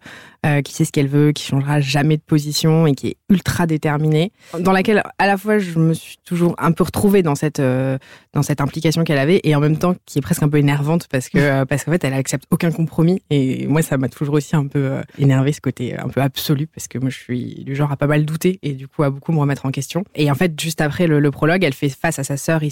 euh, 0.45 0.61
qui 0.61 0.73
sait 0.73 0.85
ce 0.85 0.91
qu'elle 0.91 1.07
veut, 1.07 1.31
qui 1.31 1.43
changera 1.43 1.81
jamais 1.81 2.17
de 2.17 2.21
position 2.21 2.87
et 2.87 2.93
qui 2.93 3.07
est 3.07 3.17
ultra 3.29 3.65
déterminée, 3.65 4.31
dans 4.59 4.71
laquelle 4.71 5.03
à 5.17 5.27
la 5.27 5.37
fois 5.37 5.57
je 5.57 5.79
me 5.79 5.93
suis 5.93 6.17
toujours 6.23 6.55
un 6.59 6.71
peu 6.71 6.83
retrouvée 6.83 7.23
dans 7.23 7.35
cette 7.35 7.59
dans 7.59 8.43
cette 8.43 8.61
implication 8.61 9.03
qu'elle 9.03 9.17
avait 9.17 9.41
et 9.43 9.55
en 9.55 9.59
même 9.59 9.77
temps 9.77 9.95
qui 10.05 10.19
est 10.19 10.21
presque 10.21 10.43
un 10.43 10.49
peu 10.49 10.57
énervante 10.57 11.07
parce 11.11 11.29
que 11.29 11.63
parce 11.63 11.83
qu'en 11.83 11.91
fait 11.91 12.03
elle 12.03 12.13
accepte 12.13 12.45
aucun 12.51 12.71
compromis 12.71 13.21
et 13.29 13.65
moi 13.67 13.81
ça 13.81 13.97
m'a 13.97 14.09
toujours 14.09 14.35
aussi 14.35 14.55
un 14.55 14.67
peu 14.67 15.01
énervé 15.17 15.51
ce 15.53 15.61
côté 15.61 15.97
un 15.97 16.07
peu 16.07 16.21
absolu 16.21 16.67
parce 16.67 16.87
que 16.87 16.99
moi 16.99 17.09
je 17.09 17.17
suis 17.17 17.63
du 17.65 17.75
genre 17.75 17.91
à 17.91 17.97
pas 17.97 18.07
mal 18.07 18.25
douter 18.25 18.59
et 18.61 18.73
du 18.73 18.87
coup 18.87 19.03
à 19.03 19.09
beaucoup 19.09 19.31
me 19.31 19.39
remettre 19.39 19.65
en 19.65 19.71
question. 19.71 20.03
Et 20.15 20.29
en 20.29 20.35
fait 20.35 20.59
juste 20.59 20.81
après 20.81 21.07
le 21.07 21.31
prologue, 21.31 21.63
elle 21.63 21.73
fait 21.73 21.89
face 21.89 22.19
à 22.19 22.23
sa 22.23 22.37
sœur 22.37 22.63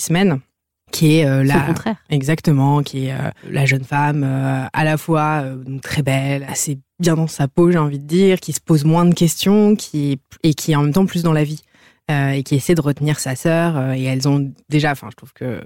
Qui 0.92 1.18
est 1.18 1.26
euh, 1.26 1.44
la 1.44 1.60
contraire. 1.62 1.96
exactement 2.10 2.84
qui 2.84 3.08
est 3.08 3.12
euh, 3.12 3.30
la 3.50 3.66
jeune 3.66 3.84
femme 3.84 4.24
euh, 4.24 4.66
à 4.72 4.84
la 4.84 4.98
fois 4.98 5.44
très 5.82 6.04
belle 6.04 6.46
assez 6.48 6.78
bien 7.00 7.16
dans 7.16 7.28
sa 7.28 7.48
peau 7.48 7.72
j'ai 7.72 7.80
envie 7.80 8.00
de 8.00 8.06
dire 8.06 8.40
qui 8.40 8.54
se 8.54 8.62
pose 8.62 8.86
moins 8.86 9.04
de 9.04 9.14
questions 9.14 9.76
qui 9.76 10.20
et 10.44 10.54
qui 10.54 10.72
est 10.72 10.76
en 10.76 10.84
même 10.84 10.94
temps 10.94 11.06
plus 11.06 11.24
dans 11.24 11.34
la 11.34 11.44
vie 11.44 11.64
et 12.08 12.44
qui 12.44 12.54
essaie 12.54 12.76
de 12.76 12.82
retenir 12.82 13.20
sa 13.20 13.36
sœur 13.36 13.94
et 13.94 14.04
elles 14.04 14.28
ont 14.28 14.54
déjà 14.70 14.92
enfin 14.92 15.08
je 15.10 15.16
trouve 15.16 15.34
que 15.34 15.62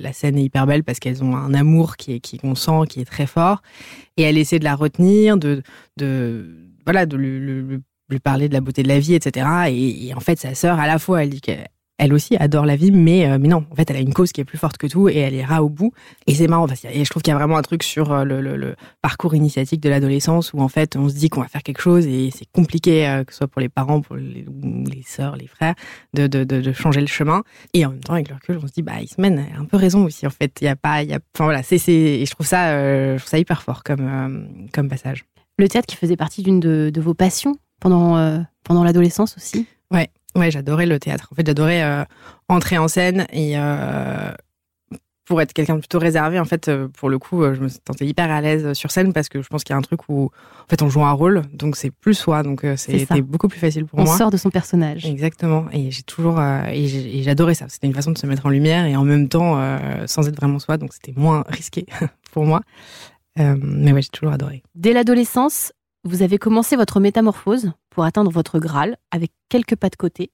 la, 0.00 0.12
scène 0.14 0.38
est 0.38 0.44
hyper 0.44 0.66
belle 0.66 0.82
parce 0.82 0.98
qu'elles 0.98 1.22
ont 1.22 1.36
un 1.36 1.52
amour 1.52 1.98
qui 1.98 2.14
est 2.14 2.20
qui 2.20 2.38
qu'on 2.38 2.54
sent 2.54 2.86
qui 2.88 3.00
est 3.00 3.04
très 3.04 3.26
fort 3.26 3.60
et 4.16 4.22
elle 4.22 4.38
essaie 4.38 4.58
de 4.58 4.64
la 4.64 4.76
retenir 4.76 5.36
de 5.36 5.62
de 5.98 6.56
voilà 6.86 7.04
de 7.04 7.18
lui, 7.18 7.38
lui, 8.08 8.18
parler 8.18 8.48
de 8.48 8.54
la 8.54 8.62
beauté 8.62 8.82
de 8.82 8.88
la 8.88 8.98
vie 8.98 9.14
etc 9.14 9.46
et, 9.68 10.06
et 10.06 10.14
en 10.14 10.20
fait 10.20 10.38
sa 10.38 10.54
sœur 10.54 10.80
à 10.80 10.86
la 10.86 10.98
fois 10.98 11.22
elle 11.22 11.30
dit 11.30 11.42
qu'elle 11.42 11.68
elle 11.98 12.12
aussi 12.12 12.36
adore 12.36 12.66
la 12.66 12.74
vie, 12.74 12.90
mais, 12.90 13.26
euh, 13.26 13.38
mais 13.40 13.48
non, 13.48 13.64
en 13.70 13.74
fait, 13.76 13.88
elle 13.90 13.96
a 13.96 14.00
une 14.00 14.12
cause 14.12 14.32
qui 14.32 14.40
est 14.40 14.44
plus 14.44 14.58
forte 14.58 14.78
que 14.78 14.86
tout 14.86 15.08
et 15.08 15.16
elle 15.16 15.34
ira 15.34 15.62
au 15.62 15.68
bout. 15.68 15.92
Et 16.26 16.34
c'est 16.34 16.48
marrant 16.48 16.66
parce 16.66 16.80
que 16.80 16.88
je 16.92 17.08
trouve 17.08 17.22
qu'il 17.22 17.30
y 17.30 17.34
a 17.34 17.38
vraiment 17.38 17.56
un 17.56 17.62
truc 17.62 17.84
sur 17.84 18.12
euh, 18.12 18.24
le, 18.24 18.40
le, 18.40 18.56
le 18.56 18.74
parcours 19.00 19.34
initiatique 19.34 19.80
de 19.80 19.88
l'adolescence 19.88 20.52
où 20.52 20.60
en 20.60 20.68
fait, 20.68 20.96
on 20.96 21.08
se 21.08 21.14
dit 21.14 21.28
qu'on 21.28 21.40
va 21.40 21.46
faire 21.46 21.62
quelque 21.62 21.80
chose 21.80 22.06
et 22.06 22.30
c'est 22.34 22.46
compliqué, 22.52 23.06
euh, 23.06 23.22
que 23.22 23.32
ce 23.32 23.38
soit 23.38 23.46
pour 23.46 23.60
les 23.60 23.68
parents, 23.68 24.00
pour 24.00 24.16
les, 24.16 24.44
les 24.92 25.02
sœurs, 25.06 25.36
les 25.36 25.46
frères, 25.46 25.74
de, 26.14 26.26
de, 26.26 26.42
de, 26.42 26.60
de, 26.60 26.72
changer 26.72 27.00
le 27.00 27.06
chemin. 27.06 27.42
Et 27.74 27.86
en 27.86 27.90
même 27.90 28.00
temps, 28.00 28.14
avec 28.14 28.28
le 28.28 28.34
recul, 28.34 28.58
on 28.60 28.66
se 28.66 28.72
dit, 28.72 28.82
bah, 28.82 29.00
Ismène 29.00 29.46
a 29.56 29.60
un 29.60 29.64
peu 29.64 29.76
raison 29.76 30.04
aussi, 30.04 30.26
en 30.26 30.30
fait. 30.30 30.58
Il 30.60 30.64
y 30.64 30.68
a 30.68 30.76
pas, 30.76 31.04
il 31.04 31.10
y 31.10 31.14
a, 31.14 31.20
enfin 31.34 31.44
voilà, 31.44 31.62
c'est, 31.62 31.78
c'est, 31.78 31.92
et 31.92 32.26
je 32.26 32.30
trouve 32.32 32.46
ça, 32.46 32.70
euh, 32.70 33.14
je 33.14 33.18
trouve 33.18 33.30
ça 33.30 33.38
hyper 33.38 33.62
fort 33.62 33.84
comme, 33.84 34.66
comme 34.72 34.88
passage. 34.88 35.24
Le 35.58 35.68
théâtre 35.68 35.86
qui 35.86 35.94
faisait 35.96 36.16
partie 36.16 36.42
d'une 36.42 36.58
de, 36.58 36.90
de 36.92 37.00
vos 37.00 37.14
passions 37.14 37.54
pendant, 37.78 38.44
pendant 38.64 38.82
l'adolescence 38.82 39.36
aussi? 39.36 39.66
Ouais, 39.92 40.08
Ouais, 40.36 40.50
j'adorais 40.50 40.86
le 40.86 40.98
théâtre. 40.98 41.28
En 41.32 41.34
fait, 41.34 41.46
j'adorais 41.46 41.82
euh, 41.82 42.04
entrer 42.48 42.78
en 42.78 42.88
scène 42.88 43.26
et 43.32 43.52
euh, 43.56 44.32
pour 45.24 45.40
être 45.40 45.52
quelqu'un 45.52 45.76
de 45.76 45.78
plutôt 45.78 46.00
réservé, 46.00 46.40
en 46.40 46.44
fait, 46.44 46.68
euh, 46.68 46.88
pour 46.88 47.08
le 47.08 47.18
coup, 47.18 47.42
je 47.54 47.60
me 47.60 47.68
sentais 47.68 48.04
hyper 48.04 48.30
à 48.30 48.40
l'aise 48.40 48.72
sur 48.72 48.90
scène 48.90 49.12
parce 49.12 49.28
que 49.28 49.42
je 49.42 49.48
pense 49.48 49.62
qu'il 49.62 49.72
y 49.72 49.76
a 49.76 49.78
un 49.78 49.82
truc 49.82 50.08
où, 50.08 50.24
en 50.24 50.68
fait, 50.68 50.82
on 50.82 50.88
joue 50.88 51.04
un 51.04 51.12
rôle, 51.12 51.42
donc 51.52 51.76
c'est 51.76 51.90
plus 51.90 52.14
soi, 52.14 52.42
donc 52.42 52.66
c'était 52.76 53.22
beaucoup 53.22 53.48
plus 53.48 53.60
facile 53.60 53.86
pour 53.86 54.00
on 54.00 54.04
moi. 54.04 54.14
On 54.14 54.18
sort 54.18 54.30
de 54.30 54.36
son 54.36 54.50
personnage. 54.50 55.06
Exactement. 55.06 55.66
Et 55.72 55.90
j'ai 55.92 56.02
toujours, 56.02 56.40
et 56.40 57.22
j'adorais 57.22 57.54
ça. 57.54 57.66
C'était 57.68 57.86
une 57.86 57.94
façon 57.94 58.10
de 58.10 58.18
se 58.18 58.26
mettre 58.26 58.46
en 58.46 58.50
lumière 58.50 58.86
et 58.86 58.96
en 58.96 59.04
même 59.04 59.28
temps 59.28 59.56
sans 60.06 60.28
être 60.28 60.36
vraiment 60.36 60.58
soi, 60.58 60.78
donc 60.78 60.92
c'était 60.92 61.14
moins 61.16 61.44
risqué 61.48 61.86
pour 62.32 62.44
moi. 62.44 62.62
mais 63.36 63.92
ouais, 63.92 64.02
j'ai 64.02 64.08
toujours 64.08 64.32
adoré. 64.32 64.62
Dès 64.74 64.92
l'adolescence, 64.92 65.72
vous 66.04 66.22
avez 66.22 66.38
commencé 66.38 66.76
votre 66.76 67.00
métamorphose 67.00 67.72
pour 67.94 68.04
atteindre 68.04 68.30
votre 68.30 68.58
Graal 68.58 68.96
avec 69.12 69.30
quelques 69.48 69.76
pas 69.76 69.88
de 69.88 69.96
côté. 69.96 70.32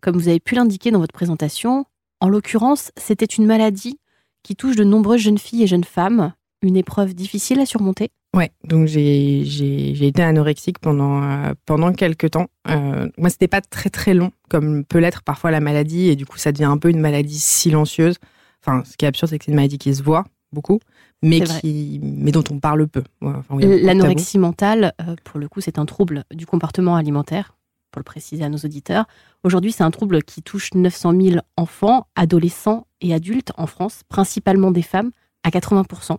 Comme 0.00 0.16
vous 0.16 0.28
avez 0.28 0.40
pu 0.40 0.54
l'indiquer 0.54 0.92
dans 0.92 1.00
votre 1.00 1.12
présentation, 1.12 1.84
en 2.20 2.28
l'occurrence, 2.28 2.92
c'était 2.96 3.26
une 3.26 3.44
maladie 3.44 3.98
qui 4.44 4.54
touche 4.54 4.76
de 4.76 4.84
nombreuses 4.84 5.20
jeunes 5.20 5.38
filles 5.38 5.64
et 5.64 5.66
jeunes 5.66 5.84
femmes, 5.84 6.32
une 6.62 6.76
épreuve 6.76 7.14
difficile 7.14 7.58
à 7.60 7.66
surmonter. 7.66 8.10
Ouais, 8.34 8.50
donc 8.64 8.86
j'ai, 8.86 10.06
été 10.06 10.22
anorexique 10.22 10.78
pendant, 10.78 11.22
euh, 11.22 11.52
pendant 11.66 11.92
quelques 11.92 12.30
temps. 12.30 12.46
Euh, 12.68 13.08
moi, 13.18 13.28
c'était 13.28 13.48
pas 13.48 13.60
très 13.60 13.90
très 13.90 14.14
long, 14.14 14.30
comme 14.48 14.84
peut 14.84 14.98
l'être 14.98 15.22
parfois 15.22 15.50
la 15.50 15.60
maladie, 15.60 16.08
et 16.08 16.16
du 16.16 16.24
coup, 16.24 16.38
ça 16.38 16.52
devient 16.52 16.64
un 16.64 16.78
peu 16.78 16.88
une 16.88 17.00
maladie 17.00 17.38
silencieuse. 17.38 18.16
Enfin, 18.64 18.84
ce 18.84 18.96
qui 18.96 19.04
est 19.04 19.08
absurde, 19.08 19.30
c'est 19.30 19.38
que 19.38 19.44
c'est 19.44 19.50
une 19.50 19.56
maladie 19.56 19.78
qui 19.78 19.94
se 19.94 20.02
voit 20.02 20.24
beaucoup, 20.52 20.80
mais, 21.22 21.40
qui, 21.40 22.00
mais 22.02 22.32
dont 22.32 22.44
on 22.50 22.58
parle 22.58 22.88
peu. 22.88 23.02
L'anorexie 23.50 24.38
mentale, 24.38 24.92
euh, 25.00 25.14
pour 25.24 25.38
le 25.38 25.48
coup, 25.48 25.60
c'est 25.60 25.78
un 25.78 25.86
trouble 25.86 26.24
du 26.34 26.46
comportement 26.46 26.96
alimentaire, 26.96 27.54
pour 27.90 28.00
le 28.00 28.04
préciser 28.04 28.42
à 28.42 28.48
nos 28.48 28.58
auditeurs. 28.58 29.06
Aujourd'hui, 29.44 29.70
c'est 29.70 29.84
un 29.84 29.90
trouble 29.90 30.22
qui 30.22 30.42
touche 30.42 30.74
900 30.74 31.20
000 31.20 31.36
enfants, 31.56 32.06
adolescents 32.16 32.86
et 33.00 33.14
adultes 33.14 33.52
en 33.56 33.66
France, 33.66 34.02
principalement 34.08 34.70
des 34.70 34.82
femmes, 34.82 35.10
à 35.44 35.50
80%. 35.50 36.16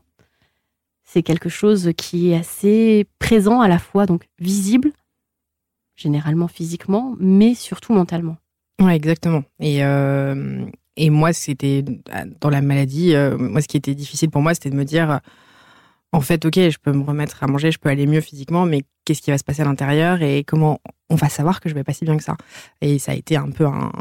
C'est 1.03 1.23
quelque 1.23 1.49
chose 1.49 1.91
qui 1.97 2.29
est 2.29 2.35
assez 2.37 3.05
présent 3.19 3.59
à 3.59 3.67
la 3.67 3.79
fois, 3.79 4.05
donc 4.05 4.27
visible, 4.39 4.91
généralement 5.95 6.47
physiquement, 6.47 7.15
mais 7.19 7.55
surtout 7.55 7.93
mentalement. 7.93 8.37
Ouais, 8.81 8.95
exactement. 8.95 9.43
Et, 9.59 9.83
euh, 9.83 10.65
et 10.95 11.09
moi, 11.09 11.33
c'était 11.33 11.83
dans 12.39 12.49
la 12.49 12.61
maladie, 12.61 13.15
euh, 13.15 13.37
moi, 13.37 13.61
ce 13.61 13.67
qui 13.67 13.77
était 13.77 13.95
difficile 13.95 14.29
pour 14.29 14.41
moi, 14.41 14.53
c'était 14.53 14.69
de 14.69 14.75
me 14.75 14.85
dire, 14.85 15.19
en 16.11 16.21
fait, 16.21 16.45
ok, 16.45 16.55
je 16.55 16.77
peux 16.77 16.91
me 16.91 17.03
remettre 17.03 17.43
à 17.43 17.47
manger, 17.47 17.71
je 17.71 17.79
peux 17.79 17.89
aller 17.89 18.05
mieux 18.05 18.21
physiquement, 18.21 18.65
mais 18.65 18.83
qu'est-ce 19.03 19.21
qui 19.21 19.31
va 19.31 19.37
se 19.37 19.43
passer 19.43 19.63
à 19.63 19.65
l'intérieur 19.65 20.21
et 20.21 20.43
comment 20.43 20.79
on 21.09 21.15
va 21.15 21.29
savoir 21.29 21.59
que 21.59 21.69
je 21.69 21.73
vais 21.73 21.83
pas 21.83 21.93
si 21.93 22.05
bien 22.05 22.17
que 22.17 22.23
ça? 22.23 22.37
Et 22.81 22.99
ça 22.99 23.13
a 23.13 23.15
été 23.15 23.35
un 23.35 23.49
peu 23.49 23.65
un, 23.65 23.91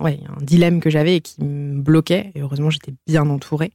dilemme 0.43 0.81
que 0.81 0.91
j'avais 0.91 1.17
et 1.17 1.21
qui 1.21 1.43
me 1.43 1.81
bloquait. 1.81 2.31
Et 2.35 2.43
heureusement, 2.43 2.71
j'étais 2.71 2.95
bien 3.07 3.29
entourée. 3.29 3.73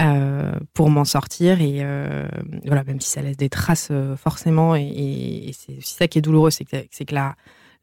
Euh, 0.00 0.52
pour 0.74 0.90
m'en 0.90 1.04
sortir 1.04 1.60
et 1.60 1.78
euh, 1.80 2.28
voilà 2.64 2.84
même 2.84 3.00
si 3.00 3.10
ça 3.10 3.20
laisse 3.20 3.36
des 3.36 3.48
traces 3.48 3.90
forcément 4.16 4.76
et, 4.76 4.84
et, 4.84 5.52
c'est 5.52 5.76
aussi 5.78 5.94
ça 5.94 6.06
qui 6.06 6.18
est 6.18 6.22
douloureux 6.22 6.52
c'est 6.52 6.64
que 6.64 6.76
c'est 6.92 7.04
que 7.04 7.16
la 7.16 7.34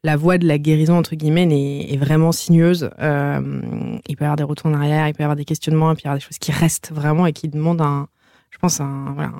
la 0.06 0.16
voie 0.16 0.38
de 0.38 0.46
la 0.46 0.58
guérison 0.58 0.96
entre 0.96 1.16
guillemets 1.16 1.48
est, 1.90 1.96
vraiment 1.96 2.32
sinueuse. 2.32 2.90
Euh, 3.00 4.00
il 4.08 4.16
peut 4.16 4.24
y 4.24 4.26
avoir 4.26 4.36
des 4.36 4.44
retours 4.44 4.70
en 4.70 4.74
arrière 4.74 5.06
il 5.08 5.14
peut 5.14 5.22
y 5.22 5.24
avoir 5.24 5.36
des 5.36 5.44
questionnements 5.44 5.92
il 5.92 5.96
y 5.96 6.06
avoir 6.06 6.16
des 6.16 6.24
choses 6.24 6.38
qui 6.38 6.52
restent 6.52 6.92
vraiment 6.92 7.26
et 7.26 7.32
qui 7.32 7.48
demandent 7.48 7.82
un 7.82 8.08
je 8.50 8.58
pense 8.58 8.80
un 8.80 9.12
voilà 9.14 9.32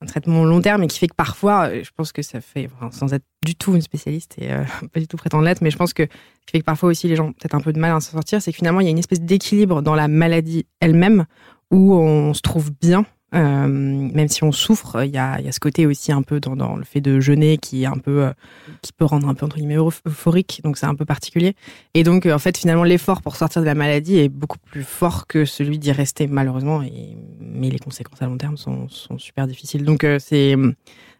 un 0.00 0.06
traitement 0.06 0.44
long 0.44 0.60
terme 0.60 0.82
et 0.82 0.86
qui 0.86 0.98
fait 0.98 1.08
que 1.08 1.14
parfois, 1.14 1.68
euh, 1.68 1.82
je 1.82 1.90
pense 1.96 2.12
que 2.12 2.22
ça 2.22 2.40
fait, 2.40 2.68
sans 2.90 3.12
être 3.14 3.24
du 3.44 3.54
tout 3.54 3.74
une 3.74 3.82
spécialiste 3.82 4.36
et 4.38 4.52
euh, 4.52 4.64
pas 4.92 5.00
du 5.00 5.06
tout 5.06 5.16
prétendre 5.16 5.44
l'être, 5.44 5.62
mais 5.62 5.70
je 5.70 5.76
pense 5.76 5.92
que 5.92 6.04
ce 6.04 6.46
qui 6.46 6.52
fait 6.52 6.60
que 6.60 6.64
parfois 6.64 6.90
aussi 6.90 7.08
les 7.08 7.16
gens 7.16 7.28
ont 7.28 7.32
peut-être 7.32 7.54
un 7.54 7.60
peu 7.60 7.72
de 7.72 7.80
mal 7.80 7.90
à 7.92 8.00
s'en 8.00 8.12
sortir, 8.12 8.42
c'est 8.42 8.52
que 8.52 8.56
finalement 8.56 8.80
il 8.80 8.84
y 8.84 8.88
a 8.88 8.90
une 8.90 8.98
espèce 8.98 9.20
d'équilibre 9.20 9.82
dans 9.82 9.94
la 9.94 10.08
maladie 10.08 10.66
elle-même 10.80 11.26
où 11.70 11.94
on 11.94 12.34
se 12.34 12.42
trouve 12.42 12.70
bien 12.70 13.06
euh, 13.34 13.66
même 13.66 14.28
si 14.28 14.44
on 14.44 14.52
souffre, 14.52 15.04
il 15.04 15.10
y 15.10 15.18
a, 15.18 15.40
ce 15.50 15.58
côté 15.58 15.86
aussi 15.86 16.12
un 16.12 16.22
peu 16.22 16.40
dans, 16.40 16.76
le 16.76 16.84
fait 16.84 17.00
de 17.00 17.20
jeûner 17.20 17.58
qui 17.58 17.82
est 17.82 17.86
un 17.86 17.98
peu, 17.98 18.24
euh, 18.24 18.32
qui 18.82 18.92
peut 18.92 19.04
rendre 19.04 19.28
un 19.28 19.34
peu 19.34 19.44
entre 19.44 19.56
guillemets 19.56 19.76
euphorique, 19.76 20.60
donc 20.62 20.78
c'est 20.78 20.86
un 20.86 20.94
peu 20.94 21.04
particulier. 21.04 21.54
Et 21.94 22.04
donc 22.04 22.26
en 22.26 22.38
fait 22.38 22.56
finalement 22.56 22.84
l'effort 22.84 23.22
pour 23.22 23.36
sortir 23.36 23.62
de 23.62 23.66
la 23.66 23.74
maladie 23.74 24.18
est 24.18 24.28
beaucoup 24.28 24.58
plus 24.58 24.84
fort 24.84 25.26
que 25.26 25.44
celui 25.44 25.78
d'y 25.78 25.90
rester 25.90 26.26
malheureusement. 26.26 26.82
Et, 26.82 27.16
mais 27.40 27.70
les 27.70 27.78
conséquences 27.78 28.22
à 28.22 28.26
long 28.26 28.38
terme 28.38 28.56
sont, 28.56 28.88
super 29.18 29.46
difficiles. 29.46 29.84
Donc 29.84 30.04
euh, 30.04 30.18
c'est 30.20 30.54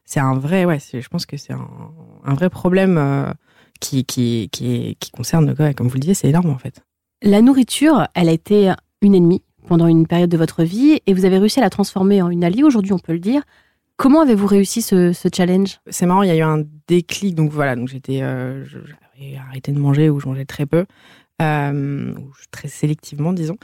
c'est 0.04 0.20
un 0.20 0.34
vrai, 0.34 0.66
ouais, 0.66 0.78
je 0.80 1.08
pense 1.08 1.24
que 1.24 1.38
c'est 1.38 1.54
un, 1.54 2.34
vrai 2.34 2.50
problème 2.50 3.32
qui, 3.80 4.04
qui, 4.04 4.50
qui, 4.52 4.98
qui 5.00 5.10
concerne, 5.10 5.54
comme 5.74 5.88
vous 5.88 5.94
le 5.94 6.00
disiez, 6.00 6.12
c'est 6.12 6.28
énorme 6.28 6.50
en 6.50 6.58
fait. 6.58 6.82
La 7.22 7.40
nourriture, 7.40 8.06
elle 8.14 8.28
a 8.28 8.32
été 8.32 8.74
une 9.00 9.14
ennemie 9.14 9.42
pendant 9.66 9.86
une 9.86 10.06
période 10.06 10.30
de 10.30 10.36
votre 10.36 10.62
vie 10.62 11.00
et 11.06 11.14
vous 11.14 11.24
avez 11.24 11.38
réussi 11.38 11.58
à 11.58 11.62
la 11.62 11.70
transformer 11.70 12.22
en 12.22 12.30
une 12.30 12.44
alliée, 12.44 12.62
aujourd'hui 12.62 12.92
on 12.92 12.98
peut 12.98 13.12
le 13.12 13.18
dire. 13.18 13.42
Comment 13.96 14.22
avez-vous 14.22 14.46
réussi 14.46 14.82
ce, 14.82 15.12
challenge? 15.34 15.80
C'est 15.88 16.06
marrant, 16.06 16.22
il 16.22 16.28
y 16.28 16.32
a 16.32 16.36
eu 16.36 16.42
un 16.42 16.64
déclic, 16.88 17.34
donc 17.34 17.50
voilà, 17.52 17.76
donc 17.76 17.88
j'étais, 17.88 18.22
euh, 18.22 18.64
j'avais 18.64 19.36
arrêté 19.36 19.70
de 19.72 19.78
manger 19.78 20.10
ou 20.10 20.18
je 20.18 20.26
mangeais 20.26 20.44
très 20.44 20.66
peu 20.66 20.84
euh, 21.42 22.14
très 22.52 22.68
sélectivement, 22.68 23.32
disons. 23.32 23.56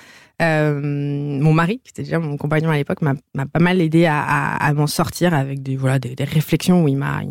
Euh, 0.42 0.80
mon 0.80 1.52
mari, 1.52 1.80
qui 1.84 1.90
était 1.90 2.02
déjà 2.02 2.18
mon 2.18 2.36
compagnon 2.36 2.70
à 2.70 2.76
l'époque, 2.76 3.00
m'a 3.02 3.14
pas 3.46 3.60
mal 3.60 3.80
aidé 3.80 4.06
à, 4.06 4.72
m'en 4.74 4.86
sortir 4.86 5.34
avec 5.34 5.62
des 5.62 5.76
voilà 5.76 5.98
des, 5.98 6.14
réflexions 6.24 6.82
où 6.82 6.88
il 6.88 6.96
m'a 6.96 7.22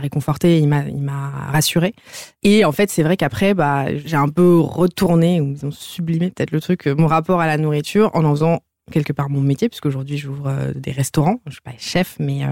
réconforté, 0.00 0.58
il 0.58 0.68
m'a 0.68 1.30
rassuré. 1.50 1.94
Et 2.42 2.64
en 2.64 2.72
fait, 2.72 2.90
c'est 2.90 3.02
vrai 3.02 3.16
qu'après, 3.16 3.54
bah 3.54 3.86
j'ai 3.96 4.16
un 4.16 4.28
peu 4.28 4.58
retourné 4.58 5.40
ou 5.40 5.52
disons 5.52 5.70
sublimé 5.70 6.30
peut-être 6.30 6.50
le 6.50 6.60
truc, 6.60 6.86
mon 6.86 7.06
rapport 7.06 7.40
à 7.40 7.46
la 7.46 7.56
nourriture 7.56 8.10
en 8.14 8.24
en 8.24 8.30
faisant 8.32 8.60
quelque 8.90 9.12
part 9.12 9.30
mon 9.30 9.40
métier, 9.40 9.68
puisque 9.68 9.86
aujourd'hui 9.86 10.18
j'ouvre 10.18 10.48
euh, 10.48 10.72
des 10.74 10.92
restaurants. 10.92 11.40
Je 11.46 11.52
suis 11.52 11.62
pas 11.62 11.72
chef, 11.78 12.16
mais 12.18 12.44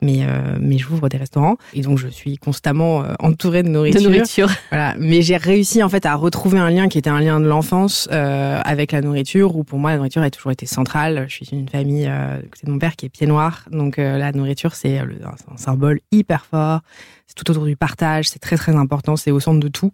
mais 0.00 0.20
euh, 0.22 0.56
mais 0.60 0.78
j'ouvre 0.78 1.08
des 1.08 1.16
restaurants 1.16 1.56
et 1.74 1.80
donc 1.80 1.98
je 1.98 2.08
suis 2.08 2.38
constamment 2.38 3.02
euh, 3.02 3.14
entourée 3.18 3.62
de 3.62 3.68
nourriture. 3.68 4.00
De 4.00 4.06
nourriture. 4.06 4.48
Voilà, 4.70 4.94
mais 4.98 5.22
j'ai 5.22 5.36
réussi 5.36 5.82
en 5.82 5.88
fait 5.88 6.06
à 6.06 6.14
retrouver 6.14 6.58
un 6.58 6.70
lien 6.70 6.88
qui 6.88 6.98
était 6.98 7.10
un 7.10 7.20
lien 7.20 7.40
de 7.40 7.46
l'enfance 7.46 8.08
euh, 8.12 8.60
avec 8.64 8.92
la 8.92 9.00
nourriture, 9.00 9.56
où 9.56 9.64
pour 9.64 9.78
moi 9.78 9.90
la 9.90 9.96
nourriture 9.96 10.22
a 10.22 10.30
toujours 10.30 10.52
été 10.52 10.66
centrale. 10.66 11.26
Je 11.28 11.34
suis 11.34 11.46
d'une 11.46 11.68
famille 11.68 12.06
euh, 12.08 12.38
de 12.64 12.70
mon 12.70 12.78
père 12.78 12.94
qui 12.94 13.06
est 13.06 13.08
pied 13.08 13.26
noir, 13.26 13.64
donc 13.72 13.96
la 13.96 14.32
nourriture 14.32 14.74
c'est 14.74 14.98
un 14.98 15.56
symbole 15.56 16.00
hyper 16.12 16.44
fort. 16.44 16.80
C'est 17.26 17.34
tout 17.34 17.50
autour 17.50 17.66
du 17.66 17.76
partage, 17.76 18.28
c'est 18.28 18.38
très 18.38 18.56
très 18.56 18.74
important, 18.74 19.16
c'est 19.16 19.30
au 19.30 19.40
centre 19.40 19.60
de 19.60 19.68
tout, 19.68 19.92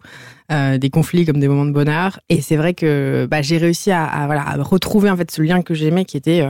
des 0.49 0.89
conflits 0.89 1.25
comme 1.25 1.39
des 1.39 1.47
moments 1.47 1.65
de 1.65 1.71
bonheur. 1.71 2.19
Et 2.29 2.41
c'est 2.41 2.55
vrai 2.55 2.73
que 2.73 3.27
bah, 3.29 3.41
j'ai 3.41 3.57
réussi 3.57 3.91
à, 3.91 4.05
à, 4.05 4.25
voilà 4.25 4.47
à 4.47 4.55
retrouver 4.61 5.09
en 5.09 5.17
fait 5.17 5.29
ce 5.31 5.41
lien 5.41 5.61
que 5.61 5.73
j'aimais 5.73 6.05
qui 6.05 6.15
était 6.15 6.45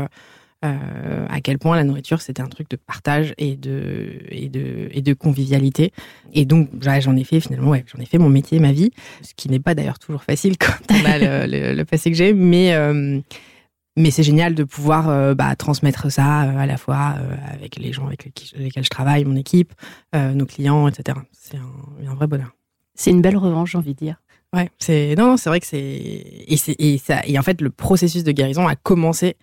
euh, 0.63 1.25
à 1.29 1.41
quel 1.41 1.59
point 1.59 1.75
la 1.75 1.83
nourriture 1.83 2.21
c'était 2.21 2.41
un 2.41 2.47
truc 2.47 2.69
de 2.69 2.77
partage 2.77 3.33
et 3.37 3.55
de 3.55 4.19
et 4.29 4.49
de 4.49 4.87
et 4.91 5.01
de 5.01 5.13
convivialité 5.13 5.91
et 6.33 6.45
donc 6.45 6.69
j'en 6.81 7.15
ai 7.15 7.23
fait 7.23 7.39
finalement 7.39 7.71
ouais, 7.71 7.83
j'en 7.93 8.01
ai 8.01 8.05
fait 8.05 8.17
mon 8.17 8.29
métier 8.29 8.59
ma 8.59 8.71
vie 8.71 8.91
ce 9.21 9.33
qui 9.35 9.49
n'est 9.49 9.59
pas 9.59 9.75
d'ailleurs 9.75 9.99
toujours 9.99 10.23
facile 10.23 10.57
quand 10.59 10.73
on 10.89 11.05
a 11.05 11.17
le, 11.17 11.51
le, 11.51 11.73
le, 11.75 11.85
passé 11.85 12.09
que 12.09 12.17
j'ai 12.17 12.33
mais 12.33 12.73
euh, 12.73 13.19
mais 13.97 14.11
c'est 14.11 14.23
génial 14.23 14.55
de 14.55 14.63
pouvoir 14.63 15.09
euh, 15.09 15.33
bah, 15.35 15.55
transmettre 15.55 16.11
ça 16.11 16.43
euh, 16.43 16.57
à 16.57 16.65
la 16.65 16.77
fois 16.77 17.15
euh, 17.17 17.35
avec 17.53 17.77
les 17.77 17.93
gens 17.93 18.07
avec 18.07 18.25
lesquels 18.57 18.83
je 18.83 18.89
travaille, 18.89 19.23
mon 19.25 19.35
équipe, 19.35 19.73
nos 20.13 20.45
clients, 20.45 20.87
etc. 20.87 21.17
C'est 21.31 21.57
un, 21.57 22.09
un 22.09 22.15
vrai 22.15 22.27
bonheur. 22.27 22.51
C'est 22.93 23.11
une 23.11 23.21
belle 23.21 23.37
revanche, 23.37 23.71
j'ai 23.71 23.77
envie 23.77 23.93
de 23.93 23.99
dire. 23.99 24.15
Ouais, 24.53 24.69
c'est 24.79 25.15
non, 25.17 25.27
non 25.27 25.37
c'est 25.37 25.49
vrai 25.49 25.59
que 25.59 25.67
c'est 25.67 25.77
et, 25.79 26.57
et 26.79 26.97
ça 26.97 27.21
et 27.25 27.37
en 27.37 27.41
fait 27.41 27.59
le 27.59 27.69
processus 27.69 28.23
de 28.23 28.31
guérison 28.31 28.67
a 28.67 28.75
commencé 28.75 29.35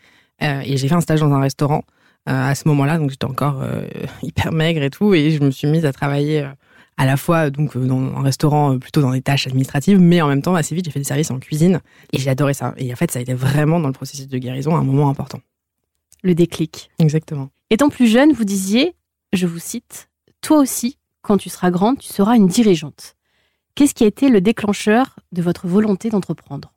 et 0.42 0.76
j'ai 0.76 0.88
fait 0.88 0.94
un 0.94 1.00
stage 1.00 1.20
dans 1.20 1.32
un 1.32 1.40
restaurant 1.40 1.84
euh, 2.28 2.50
à 2.50 2.54
ce 2.54 2.68
moment-là, 2.68 2.98
donc 2.98 3.10
j'étais 3.10 3.24
encore 3.24 3.60
euh, 3.62 3.82
hyper 4.22 4.52
maigre 4.52 4.82
et 4.82 4.90
tout, 4.90 5.14
et 5.14 5.30
je 5.30 5.42
me 5.42 5.50
suis 5.50 5.68
mise 5.68 5.84
à 5.84 5.92
travailler 5.92 6.48
à 6.96 7.06
la 7.06 7.16
fois 7.16 7.50
donc 7.50 7.76
dans 7.76 7.98
un 7.98 8.22
restaurant 8.22 8.78
plutôt 8.78 9.00
dans 9.00 9.12
des 9.12 9.22
tâches 9.22 9.46
administratives, 9.46 9.98
mais 9.98 10.20
en 10.20 10.28
même 10.28 10.42
temps 10.42 10.54
assez 10.54 10.74
vite 10.74 10.84
j'ai 10.84 10.90
fait 10.90 11.00
des 11.00 11.04
services 11.04 11.30
en 11.30 11.38
cuisine 11.38 11.80
et 12.12 12.18
j'ai 12.18 12.30
adoré 12.30 12.54
ça. 12.54 12.74
Et 12.76 12.92
en 12.92 12.96
fait 12.96 13.10
ça 13.10 13.18
a 13.18 13.22
été 13.22 13.34
vraiment 13.34 13.80
dans 13.80 13.88
le 13.88 13.94
processus 13.94 14.28
de 14.28 14.38
guérison 14.38 14.76
un 14.76 14.84
moment 14.84 15.08
important. 15.08 15.40
Le 16.22 16.34
déclic. 16.34 16.90
Exactement. 16.98 17.48
Étant 17.70 17.88
plus 17.88 18.06
jeune, 18.06 18.32
vous 18.32 18.44
disiez, 18.44 18.94
je 19.32 19.46
vous 19.46 19.58
cite, 19.58 20.10
toi 20.40 20.58
aussi, 20.58 20.98
quand 21.22 21.38
tu 21.38 21.48
seras 21.48 21.70
grande, 21.70 21.98
tu 21.98 22.12
seras 22.12 22.36
une 22.36 22.46
dirigeante. 22.46 23.16
Qu'est-ce 23.74 23.94
qui 23.94 24.04
a 24.04 24.06
été 24.06 24.28
le 24.28 24.40
déclencheur 24.40 25.16
de 25.32 25.42
votre 25.42 25.66
volonté 25.66 26.10
d'entreprendre? 26.10 26.72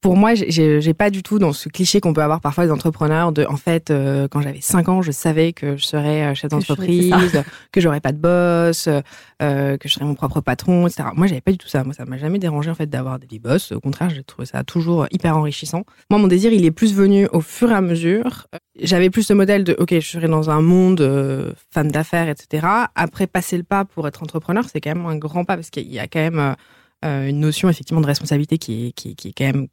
Pour 0.00 0.16
moi, 0.16 0.32
j'ai 0.34 0.94
pas 0.94 1.10
du 1.10 1.22
tout 1.22 1.38
dans 1.38 1.52
ce 1.52 1.68
cliché 1.68 2.00
qu'on 2.00 2.14
peut 2.14 2.22
avoir 2.22 2.40
parfois 2.40 2.64
des 2.64 2.72
entrepreneurs 2.72 3.32
de, 3.32 3.44
en 3.44 3.56
fait, 3.56 3.90
euh, 3.90 4.28
quand 4.28 4.40
j'avais 4.40 4.62
5 4.62 4.88
ans, 4.88 5.02
je 5.02 5.10
savais 5.10 5.52
que 5.52 5.76
je 5.76 5.84
serais 5.84 6.26
euh, 6.26 6.34
chef 6.34 6.50
d'entreprise, 6.50 7.42
que 7.72 7.82
j'aurais 7.82 8.00
pas 8.00 8.12
de 8.12 8.16
boss, 8.16 8.88
euh, 8.88 9.76
que 9.76 9.88
je 9.88 9.92
serais 9.92 10.06
mon 10.06 10.14
propre 10.14 10.40
patron, 10.40 10.86
etc. 10.86 11.10
Moi, 11.14 11.26
j'avais 11.26 11.42
pas 11.42 11.52
du 11.52 11.58
tout 11.58 11.68
ça. 11.68 11.84
Moi, 11.84 11.92
ça 11.92 12.06
m'a 12.06 12.16
jamais 12.16 12.38
dérangé 12.38 12.70
en 12.70 12.74
fait 12.74 12.86
d'avoir 12.86 13.18
des 13.18 13.38
boss. 13.38 13.72
Au 13.72 13.80
contraire, 13.80 14.08
j'ai 14.08 14.24
trouvé 14.24 14.46
ça 14.46 14.64
toujours 14.64 15.06
hyper 15.10 15.36
enrichissant. 15.36 15.84
Moi, 16.08 16.18
mon 16.18 16.28
désir, 16.28 16.50
il 16.50 16.64
est 16.64 16.70
plus 16.70 16.94
venu 16.94 17.28
au 17.32 17.42
fur 17.42 17.70
et 17.70 17.74
à 17.74 17.82
mesure. 17.82 18.46
J'avais 18.80 19.10
plus 19.10 19.24
ce 19.24 19.34
modèle 19.34 19.64
de, 19.64 19.76
ok, 19.78 19.92
je 19.92 20.00
serais 20.00 20.28
dans 20.28 20.48
un 20.48 20.62
monde 20.62 21.02
euh, 21.02 21.52
femme 21.70 21.90
d'affaires, 21.90 22.30
etc. 22.30 22.66
Après, 22.94 23.26
passer 23.26 23.58
le 23.58 23.64
pas 23.64 23.84
pour 23.84 24.08
être 24.08 24.22
entrepreneur, 24.22 24.64
c'est 24.66 24.80
quand 24.80 24.94
même 24.94 25.04
un 25.04 25.16
grand 25.16 25.44
pas 25.44 25.56
parce 25.56 25.68
qu'il 25.68 25.92
y 25.92 25.98
a 25.98 26.06
quand 26.06 26.20
même 26.20 26.56
une 27.02 27.40
notion 27.40 27.68
effectivement 27.68 28.00
de 28.00 28.06
responsabilité 28.06 28.56
qui 28.58 28.88
est, 28.88 28.92
qui, 28.92 29.14
qui 29.14 29.28
est 29.28 29.32
quand 29.32 29.44
même 29.44 29.68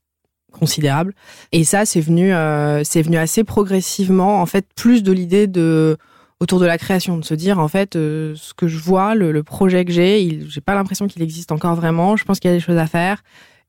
considérable. 0.52 1.14
Et 1.52 1.64
ça, 1.64 1.86
c'est 1.86 2.02
venu, 2.02 2.34
euh, 2.34 2.84
c'est 2.84 3.02
venu 3.02 3.18
assez 3.18 3.44
progressivement, 3.44 4.42
en 4.42 4.46
fait, 4.46 4.66
plus 4.76 5.04
de 5.04 5.12
l'idée 5.12 5.48
de 5.48 5.98
autour 6.40 6.60
de 6.60 6.66
la 6.66 6.78
création, 6.78 7.18
de 7.18 7.26
se 7.26 7.34
dire 7.34 7.58
en 7.58 7.68
fait 7.68 7.96
euh, 7.96 8.36
ce 8.36 8.54
que 8.54 8.68
je 8.68 8.78
vois, 8.78 9.16
le, 9.16 9.32
le 9.32 9.42
projet 9.42 9.86
que 9.86 9.92
j'ai, 9.92 10.40
j'ai 10.48 10.62
pas 10.62 10.76
l'impression 10.76 11.08
qu'il 11.08 11.24
existe 11.24 11.52
encore 11.52 11.74
vraiment. 11.74 12.16
Je 12.16 12.26
pense 12.26 12.40
qu'il 12.40 12.52
y 12.52 12.54
a 12.54 12.58
des 12.58 12.64
choses 12.64 12.78
à 12.78 12.86
faire. 12.86 13.24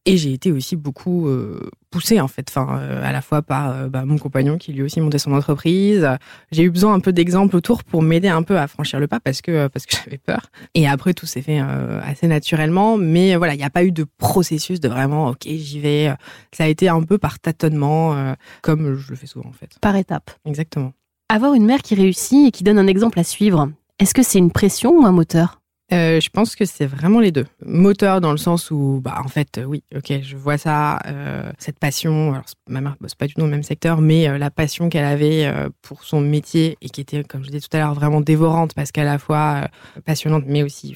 Et 0.09 0.17
j'ai 0.17 0.33
été 0.33 0.51
aussi 0.51 0.75
beaucoup 0.75 1.29
euh, 1.29 1.71
poussée 1.91 2.19
en 2.19 2.29
fait, 2.29 2.47
enfin 2.49 2.79
euh, 2.81 3.07
à 3.07 3.13
la 3.13 3.21
fois 3.21 3.43
par 3.43 3.71
euh, 3.71 3.89
bah, 3.89 4.07
mon 4.07 4.17
compagnon 4.17 4.57
qui 4.57 4.73
lui 4.73 4.83
aussi 4.83 5.03
montait 5.03 5.19
son 5.19 5.33
entreprise. 5.33 6.09
J'ai 6.51 6.63
eu 6.63 6.71
besoin 6.71 6.95
un 6.95 7.01
peu 7.01 7.13
d'exemples 7.13 7.55
autour 7.55 7.85
pour 7.85 8.01
m'aider 8.01 8.29
un 8.29 8.43
peu 8.43 8.59
à 8.59 8.67
franchir 8.69 9.01
le 9.01 9.07
pas 9.07 9.21
parce 9.21 9.43
que 9.43 9.67
parce 9.67 9.85
que 9.85 9.97
j'avais 10.05 10.17
peur. 10.17 10.47
Et 10.75 10.89
après 10.89 11.13
tout 11.13 11.27
s'est 11.27 11.43
fait 11.43 11.59
assez 11.59 12.27
naturellement, 12.27 12.97
mais 12.97 13.37
voilà, 13.37 13.53
il 13.53 13.59
n'y 13.59 13.65
a 13.65 13.71
pas 13.71 13.85
eu 13.85 13.93
de 13.93 14.07
processus 14.17 14.81
de 14.81 14.89
vraiment 14.89 15.29
ok 15.29 15.43
j'y 15.47 15.79
vais. 15.79 16.15
Ça 16.53 16.65
a 16.65 16.69
été 16.69 16.89
un 16.89 17.03
peu 17.03 17.19
par 17.19 17.39
tâtonnement, 17.39 18.35
comme 18.63 18.97
je 18.97 19.11
le 19.11 19.17
fais 19.17 19.27
souvent 19.27 19.51
en 19.51 19.53
fait. 19.53 19.79
Par 19.81 19.95
étapes. 19.95 20.31
Exactement. 20.47 20.93
Avoir 21.29 21.53
une 21.53 21.67
mère 21.67 21.83
qui 21.83 21.95
réussit 21.95 22.49
et 22.49 22.51
qui 22.51 22.65
donne 22.65 22.79
un 22.79 22.87
exemple 22.87 23.21
à 23.21 23.25
suivre, 23.25 23.71
est-ce 23.99 24.15
que 24.15 24.23
c'est 24.23 24.39
une 24.39 24.53
pression 24.53 24.93
ou 24.93 25.05
un 25.05 25.13
moteur? 25.13 25.61
Euh, 25.91 26.21
je 26.21 26.29
pense 26.29 26.55
que 26.55 26.67
c'est 26.67 26.87
vraiment 26.87 27.21
les 27.21 27.33
deux. 27.33 27.47
Moteur 27.65 28.21
dans 28.21 28.31
le 28.31 28.37
sens 28.37 28.71
où, 28.71 29.01
bah, 29.03 29.23
en 29.25 29.29
fait, 29.29 29.57
euh, 29.57 29.65
oui, 29.65 29.83
ok, 29.97 30.21
je 30.23 30.37
vois 30.37 30.59
ça, 30.59 30.99
euh, 31.07 31.51
cette 31.59 31.79
passion. 31.79 32.35
Alors, 32.35 32.45
ma 32.69 32.83
mère 32.83 32.97
bosse 33.01 33.15
pas 33.15 33.27
du 33.27 33.35
tout 33.35 33.41
dans 33.41 33.47
le 33.47 33.53
même 33.53 33.63
secteur, 33.63 34.03
mais 34.03 34.39
la 34.39 34.51
passion 34.51 34.91
qu'elle 34.91 35.07
avait 35.07 35.51
pour 35.81 36.05
son 36.05 36.21
métier 36.21 36.77
et 36.83 36.91
qui 36.91 37.01
était, 37.01 37.25
comme 37.25 37.43
je 37.43 37.49
disais 37.49 37.61
tout 37.61 37.75
à 37.75 37.81
l'heure, 37.81 37.95
vraiment 37.95 38.21
dévorante 38.21 38.75
parce 38.75 38.93
qu'à 38.93 39.05
la 39.05 39.19
fois 39.19 39.69
passionnante, 40.05 40.45
mais 40.47 40.63
aussi 40.63 40.95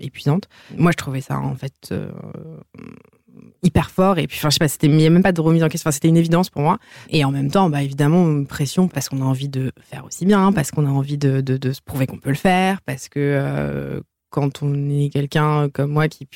épuisante. 0.00 0.48
Moi, 0.76 0.90
je 0.90 0.96
trouvais 0.96 1.20
ça 1.20 1.38
en 1.38 1.54
fait 1.54 1.94
hyper 3.62 3.90
fort 3.90 4.18
et 4.18 4.28
puis 4.28 4.38
enfin 4.38 4.48
je 4.48 4.54
sais 4.54 4.58
pas 4.60 4.68
c'était 4.68 4.86
il 4.86 5.00
y 5.00 5.06
a 5.06 5.10
même 5.10 5.22
pas 5.22 5.32
de 5.32 5.40
remise 5.40 5.64
en 5.64 5.68
question 5.68 5.88
enfin, 5.88 5.94
c'était 5.94 6.06
une 6.06 6.16
évidence 6.16 6.50
pour 6.50 6.62
moi 6.62 6.78
et 7.10 7.24
en 7.24 7.32
même 7.32 7.50
temps 7.50 7.68
bah 7.68 7.82
évidemment 7.82 8.44
pression 8.44 8.86
parce 8.86 9.08
qu'on 9.08 9.20
a 9.22 9.24
envie 9.24 9.48
de 9.48 9.72
faire 9.80 10.04
aussi 10.04 10.24
bien 10.24 10.52
parce 10.52 10.70
qu'on 10.70 10.86
a 10.86 10.90
envie 10.90 11.18
de, 11.18 11.42
se 11.72 11.80
prouver 11.84 12.06
qu'on 12.06 12.18
peut 12.18 12.30
le 12.30 12.36
faire 12.36 12.80
parce 12.82 13.08
que 13.08 14.00
quand 14.34 14.64
on 14.64 14.90
est 14.90 15.10
quelqu'un 15.10 15.68
comme 15.68 15.92
moi 15.92 16.08
qui, 16.08 16.26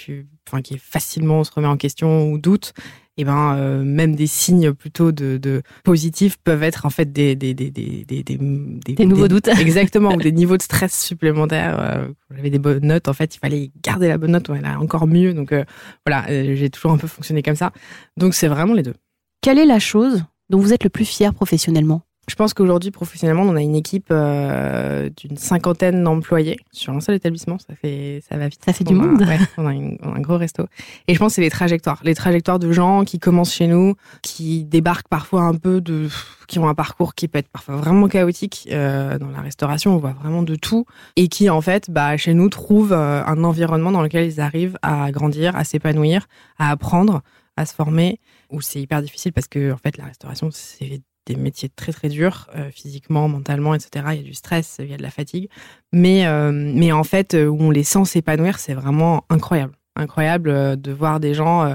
enfin, 0.47 0.63
qui 0.63 0.79
facilement 0.79 1.43
se 1.43 1.51
remet 1.51 1.67
en 1.67 1.77
question 1.77 2.31
ou 2.31 2.39
doute, 2.39 2.73
et 3.17 3.23
eh 3.23 3.25
ben 3.25 3.57
euh, 3.57 3.83
même 3.83 4.15
des 4.15 4.29
signes 4.29 4.73
plutôt 4.73 5.11
de, 5.11 5.37
de, 5.39 5.63
positifs 5.83 6.37
peuvent 6.37 6.63
être 6.63 6.87
en 6.87 6.91
fait 6.91 7.13
des 7.13 7.35
des 7.35 7.53
des 7.55 7.73
des 7.73 8.05
des, 8.05 8.23
des, 8.23 8.95
des 8.95 9.07
nouveaux 9.07 9.27
doutes. 9.27 9.49
Exactement 9.61 10.15
ou 10.15 10.19
des 10.19 10.31
niveaux 10.43 10.57
de 10.57 10.63
stress 10.63 10.97
supplémentaires. 10.97 11.81
Euh, 11.81 12.09
j'avais 12.33 12.51
des 12.51 12.61
bonnes 12.61 12.87
notes 12.87 13.09
en 13.09 13.13
fait 13.13 13.35
il 13.35 13.41
fallait 13.41 13.73
garder 13.83 14.07
la 14.07 14.19
bonne 14.19 14.31
note 14.31 14.49
ou 14.49 14.55
elle 14.55 14.65
a 14.65 14.79
encore 14.79 15.09
mieux. 15.09 15.35
Donc 15.35 15.51
euh, 15.51 15.65
voilà 16.07 16.27
j'ai 16.29 16.71
toujours 16.71 16.93
un 16.93 16.99
peu 16.99 17.09
fonctionné 17.09 17.43
comme 17.43 17.57
ça. 17.57 17.73
Donc 18.17 18.35
c'est 18.35 18.47
vraiment 18.47 18.75
les 18.75 18.85
deux. 18.85 18.95
Quelle 19.41 19.59
est 19.59 19.67
la 19.67 19.81
chose 19.81 20.23
dont 20.49 20.61
vous 20.61 20.73
êtes 20.73 20.85
le 20.85 20.91
plus 20.91 21.05
fier 21.05 21.35
professionnellement? 21.35 22.03
Je 22.29 22.35
pense 22.35 22.53
qu'aujourd'hui, 22.55 22.91
professionnellement, 22.91 23.43
on 23.43 23.57
a 23.57 23.63
une 23.63 23.75
équipe 23.75 24.09
euh, 24.11 25.09
d'une 25.17 25.37
cinquantaine 25.37 26.05
d'employés 26.05 26.59
sur 26.73 26.93
un 26.93 27.01
seul 27.01 27.15
établissement. 27.15 27.59
Ça 27.59 27.75
fait, 27.75 28.23
ça 28.29 28.37
va 28.37 28.49
vite. 28.49 28.61
Ça 28.65 28.73
fait 28.73 28.85
du 28.85 28.95
monde. 28.95 29.23
Ouais, 29.23 29.39
on, 29.57 29.67
a 29.67 29.71
un 29.71 30.21
gros 30.21 30.37
resto. 30.37 30.67
Et 31.07 31.15
je 31.15 31.19
pense 31.19 31.33
que 31.33 31.35
c'est 31.37 31.41
les 31.41 31.51
trajectoires, 31.51 32.01
les 32.05 32.15
trajectoires 32.15 32.59
de 32.59 32.71
gens 32.71 33.05
qui 33.05 33.19
commencent 33.19 33.55
chez 33.55 33.67
nous, 33.67 33.95
qui 34.23 34.65
débarquent 34.65 35.09
parfois 35.09 35.43
un 35.43 35.55
peu 35.55 35.81
de, 35.81 36.09
qui 36.47 36.59
ont 36.59 36.69
un 36.69 36.75
parcours 36.75 37.15
qui 37.15 37.29
peut 37.29 37.39
être 37.39 37.49
parfois 37.49 37.77
vraiment 37.77 38.09
chaotique 38.09 38.69
euh, 38.71 39.19
dans 39.19 39.31
la 39.31 39.41
restauration. 39.41 39.95
On 39.95 39.99
voit 39.99 40.15
vraiment 40.21 40.43
de 40.43 40.55
tout 40.55 40.85
et 41.17 41.29
qui 41.29 41.49
en 41.49 41.61
fait, 41.61 41.91
bah, 41.91 42.17
chez 42.17 42.35
nous, 42.35 42.51
trouvent 42.51 42.93
euh, 42.93 43.25
un 43.25 43.43
environnement 43.43 43.91
dans 43.91 44.03
lequel 44.03 44.27
ils 44.27 44.41
arrivent 44.41 44.79
à 44.83 45.11
grandir, 45.13 45.57
à 45.57 45.65
s'épanouir, 45.65 46.27
à 46.59 46.71
apprendre, 46.71 47.23
à 47.57 47.65
se 47.65 47.75
former. 47.75 48.21
Où 48.51 48.63
c'est 48.63 48.81
hyper 48.81 49.03
difficile 49.03 49.33
parce 49.33 49.47
que 49.47 49.73
en 49.73 49.77
fait, 49.77 49.99
la 49.99 50.05
restauration, 50.05 50.49
c'est 50.51 51.03
des 51.29 51.37
métiers 51.37 51.69
très 51.69 51.93
très 51.93 52.09
durs, 52.09 52.49
euh, 52.57 52.71
physiquement, 52.71 53.29
mentalement, 53.29 53.75
etc. 53.75 54.07
Il 54.13 54.17
y 54.17 54.21
a 54.21 54.23
du 54.23 54.35
stress, 54.35 54.79
il 54.81 54.91
y 54.91 54.95
a 54.95 54.97
de 54.97 55.03
la 55.03 55.11
fatigue. 55.11 55.49
Mais, 55.93 56.27
euh, 56.27 56.53
mais 56.53 56.93
en 56.93 57.05
fait, 57.05 57.35
euh, 57.35 57.47
où 57.47 57.61
on 57.61 57.71
les 57.71 57.85
sent 57.85 58.05
s'épanouir, 58.05 58.59
c'est 58.59 58.75
vraiment 58.75 59.25
incroyable. 59.31 59.75
Incroyable 59.97 60.81
de 60.81 60.93
voir 60.93 61.19
des 61.21 61.35
gens 61.35 61.75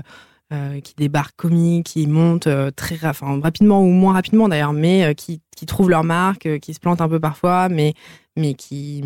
qui 0.84 0.94
débarquent 0.96 1.36
commis, 1.36 1.82
qui 1.84 2.06
montent 2.06 2.48
très 2.76 3.04
enfin, 3.04 3.42
rapidement 3.42 3.82
ou 3.82 3.90
moins 3.90 4.14
rapidement 4.14 4.48
d'ailleurs, 4.48 4.72
mais 4.72 5.14
qui, 5.16 5.42
qui, 5.58 5.66
trouvent 5.66 5.90
leur 5.90 6.04
marque, 6.06 6.60
qui 6.60 6.74
se 6.74 6.80
plantent 6.80 7.02
un 7.02 7.10
peu 7.10 7.20
parfois, 7.20 7.68
mais, 7.70 7.96
mais 8.38 8.54
qui 8.54 9.04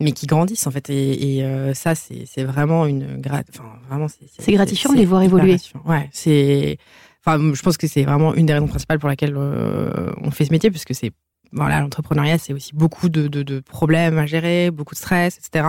mais 0.00 0.12
qui 0.12 0.26
grandissent 0.26 0.66
en 0.66 0.72
fait 0.72 0.90
et, 0.90 1.38
et 1.38 1.74
ça 1.74 1.94
c'est 1.94 2.44
vraiment 2.44 2.84
une 2.84 3.22
enfin 3.24 3.64
vraiment 3.88 4.08
c'est 4.08 4.52
gratifiant 4.52 4.92
de 4.92 4.98
les 4.98 5.06
voir 5.06 5.22
évoluer 5.22 5.56
ouais 5.86 6.10
c'est 6.12 6.76
Enfin, 7.26 7.54
je 7.54 7.62
pense 7.62 7.78
que 7.78 7.86
c'est 7.86 8.04
vraiment 8.04 8.34
une 8.34 8.46
des 8.46 8.52
raisons 8.52 8.66
principales 8.66 8.98
pour 8.98 9.08
laquelle 9.08 9.34
euh, 9.36 10.12
on 10.20 10.30
fait 10.30 10.44
ce 10.44 10.52
métier, 10.52 10.70
puisque 10.70 10.94
c'est 10.94 11.10
voilà, 11.52 11.80
l'entrepreneuriat, 11.80 12.36
c'est 12.36 12.52
aussi 12.52 12.74
beaucoup 12.74 13.08
de, 13.08 13.28
de, 13.28 13.42
de, 13.42 13.60
problèmes 13.60 14.18
à 14.18 14.26
gérer, 14.26 14.72
beaucoup 14.72 14.94
de 14.94 14.98
stress, 14.98 15.38
etc. 15.38 15.68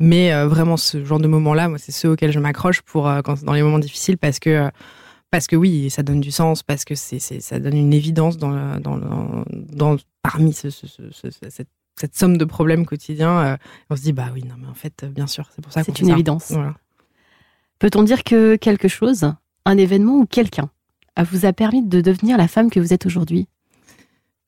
Mais 0.00 0.32
euh, 0.32 0.48
vraiment, 0.48 0.76
ce 0.76 1.04
genre 1.04 1.20
de 1.20 1.28
moments-là, 1.28 1.68
moi, 1.68 1.78
c'est 1.78 1.92
ceux 1.92 2.10
auxquels 2.10 2.32
je 2.32 2.40
m'accroche 2.40 2.82
pour 2.82 3.08
euh, 3.08 3.22
quand 3.22 3.42
dans 3.44 3.52
les 3.52 3.62
moments 3.62 3.78
difficiles, 3.78 4.18
parce 4.18 4.38
que 4.38 4.68
parce 5.30 5.46
que 5.46 5.54
oui, 5.54 5.88
ça 5.88 6.02
donne 6.02 6.20
du 6.20 6.32
sens, 6.32 6.62
parce 6.62 6.84
que 6.84 6.94
c'est 6.96 7.20
ça 7.20 7.60
donne 7.60 7.76
une 7.76 7.94
évidence 7.94 8.36
dans 8.36 8.78
dans, 8.80 8.98
dans 9.52 9.96
parmi 10.22 10.52
ce, 10.52 10.68
ce, 10.68 10.86
ce, 10.86 11.30
cette, 11.30 11.68
cette, 11.96 12.16
somme 12.16 12.36
de 12.36 12.44
problèmes 12.44 12.84
quotidiens. 12.84 13.56
on 13.88 13.96
se 13.96 14.02
dit 14.02 14.12
bah 14.12 14.30
oui, 14.34 14.42
non, 14.42 14.56
mais 14.58 14.66
en 14.66 14.74
fait, 14.74 15.06
bien 15.06 15.28
sûr, 15.28 15.48
c'est 15.54 15.62
pour 15.62 15.72
ça. 15.72 15.82
C'est 15.84 16.00
une 16.00 16.10
évidence. 16.10 16.50
Voilà. 16.50 16.74
Peut-on 17.78 18.02
dire 18.02 18.24
que 18.24 18.56
quelque 18.56 18.88
chose, 18.88 19.32
un 19.64 19.78
événement 19.78 20.16
ou 20.16 20.26
quelqu'un? 20.26 20.68
Vous 21.18 21.46
a 21.46 21.52
permis 21.52 21.82
de 21.82 22.00
devenir 22.00 22.36
la 22.38 22.48
femme 22.48 22.70
que 22.70 22.80
vous 22.80 22.92
êtes 22.92 23.06
aujourd'hui 23.06 23.48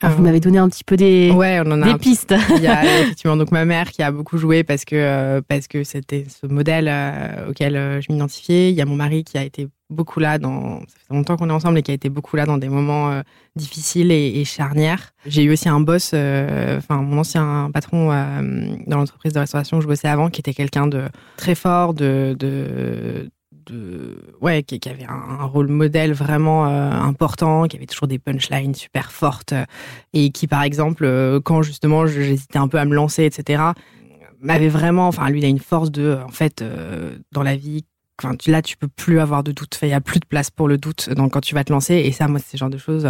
vous 0.08 0.20
euh, 0.20 0.24
m'avez 0.24 0.40
donné 0.40 0.58
un 0.58 0.68
petit 0.68 0.84
peu 0.84 0.96
des, 0.96 1.30
ouais, 1.30 1.60
on 1.64 1.70
en 1.70 1.82
a 1.82 1.92
des 1.92 1.98
pistes. 1.98 2.34
Il 2.56 2.62
y 2.62 2.66
a 2.66 2.84
effectivement 3.00 3.36
donc 3.36 3.50
ma 3.50 3.64
mère 3.64 3.90
qui 3.90 4.02
a 4.02 4.10
beaucoup 4.10 4.38
joué 4.38 4.64
parce 4.64 4.84
que 4.84 4.96
euh, 4.96 5.40
parce 5.46 5.68
que 5.68 5.84
c'était 5.84 6.26
ce 6.28 6.46
modèle 6.46 6.88
euh, 6.88 7.50
auquel 7.50 7.74
je 7.74 8.12
m'identifiais. 8.12 8.70
Il 8.70 8.76
y 8.76 8.80
a 8.80 8.86
mon 8.86 8.96
mari 8.96 9.24
qui 9.24 9.38
a 9.38 9.44
été 9.44 9.68
beaucoup 9.90 10.20
là 10.20 10.38
dans 10.38 10.80
ça 10.80 10.86
fait 11.06 11.14
longtemps 11.14 11.36
qu'on 11.36 11.50
est 11.50 11.52
ensemble 11.52 11.78
et 11.78 11.82
qui 11.82 11.90
a 11.90 11.94
été 11.94 12.08
beaucoup 12.08 12.36
là 12.36 12.46
dans 12.46 12.58
des 12.58 12.68
moments 12.68 13.22
difficiles 13.56 14.10
et, 14.10 14.40
et 14.40 14.44
charnières. 14.44 15.12
J'ai 15.26 15.44
eu 15.44 15.52
aussi 15.52 15.68
un 15.68 15.80
boss, 15.80 16.14
enfin 16.14 17.02
mon 17.02 17.18
ancien 17.18 17.70
patron 17.72 18.08
dans 18.86 18.98
l'entreprise 18.98 19.32
de 19.32 19.38
restauration 19.38 19.78
où 19.78 19.80
je 19.80 19.86
bossais 19.86 20.08
avant, 20.08 20.30
qui 20.30 20.40
était 20.40 20.54
quelqu'un 20.54 20.86
de 20.86 21.04
très 21.36 21.54
fort, 21.54 21.94
de, 21.94 22.34
de 22.38 23.30
de 23.66 24.16
ouais 24.40 24.62
qui, 24.62 24.80
avait 24.88 25.06
un, 25.08 25.44
rôle 25.44 25.68
modèle 25.68 26.12
vraiment 26.12 26.66
euh, 26.66 26.90
important 26.90 27.66
qui 27.66 27.76
avait 27.76 27.86
toujours 27.86 28.08
des 28.08 28.18
punchlines 28.18 28.74
super 28.74 29.12
fortes 29.12 29.52
euh, 29.52 29.64
et 30.12 30.30
qui 30.30 30.46
par 30.46 30.62
exemple 30.62 31.04
euh, 31.04 31.40
quand 31.40 31.62
justement 31.62 32.06
j'hésitais 32.06 32.58
un 32.58 32.68
peu 32.68 32.78
à 32.78 32.84
me 32.84 32.94
lancer 32.94 33.24
etc 33.24 33.62
m'avait 34.40 34.68
vraiment 34.68 35.08
enfin 35.08 35.28
lui 35.30 35.40
il 35.40 35.44
a 35.44 35.48
une 35.48 35.58
force 35.58 35.90
de 35.90 36.18
en 36.24 36.32
fait 36.32 36.64
dans 37.32 37.42
la 37.42 37.56
vie 37.56 37.84
Enfin, 38.22 38.36
là, 38.46 38.62
tu 38.62 38.76
peux 38.76 38.88
plus 38.88 39.18
avoir 39.18 39.42
de 39.42 39.52
doute. 39.52 39.78
Il 39.82 39.88
y 39.88 39.92
a 39.94 40.00
plus 40.00 40.20
de 40.20 40.26
place 40.26 40.50
pour 40.50 40.68
le 40.68 40.78
doute 40.78 41.10
donc, 41.10 41.32
quand 41.32 41.40
tu 41.40 41.54
vas 41.54 41.64
te 41.64 41.72
lancer. 41.72 41.94
Et 41.94 42.12
ça, 42.12 42.28
moi, 42.28 42.38
c'est 42.38 42.52
ce 42.52 42.56
genre 42.56 42.70
de 42.70 42.78
choses 42.78 43.08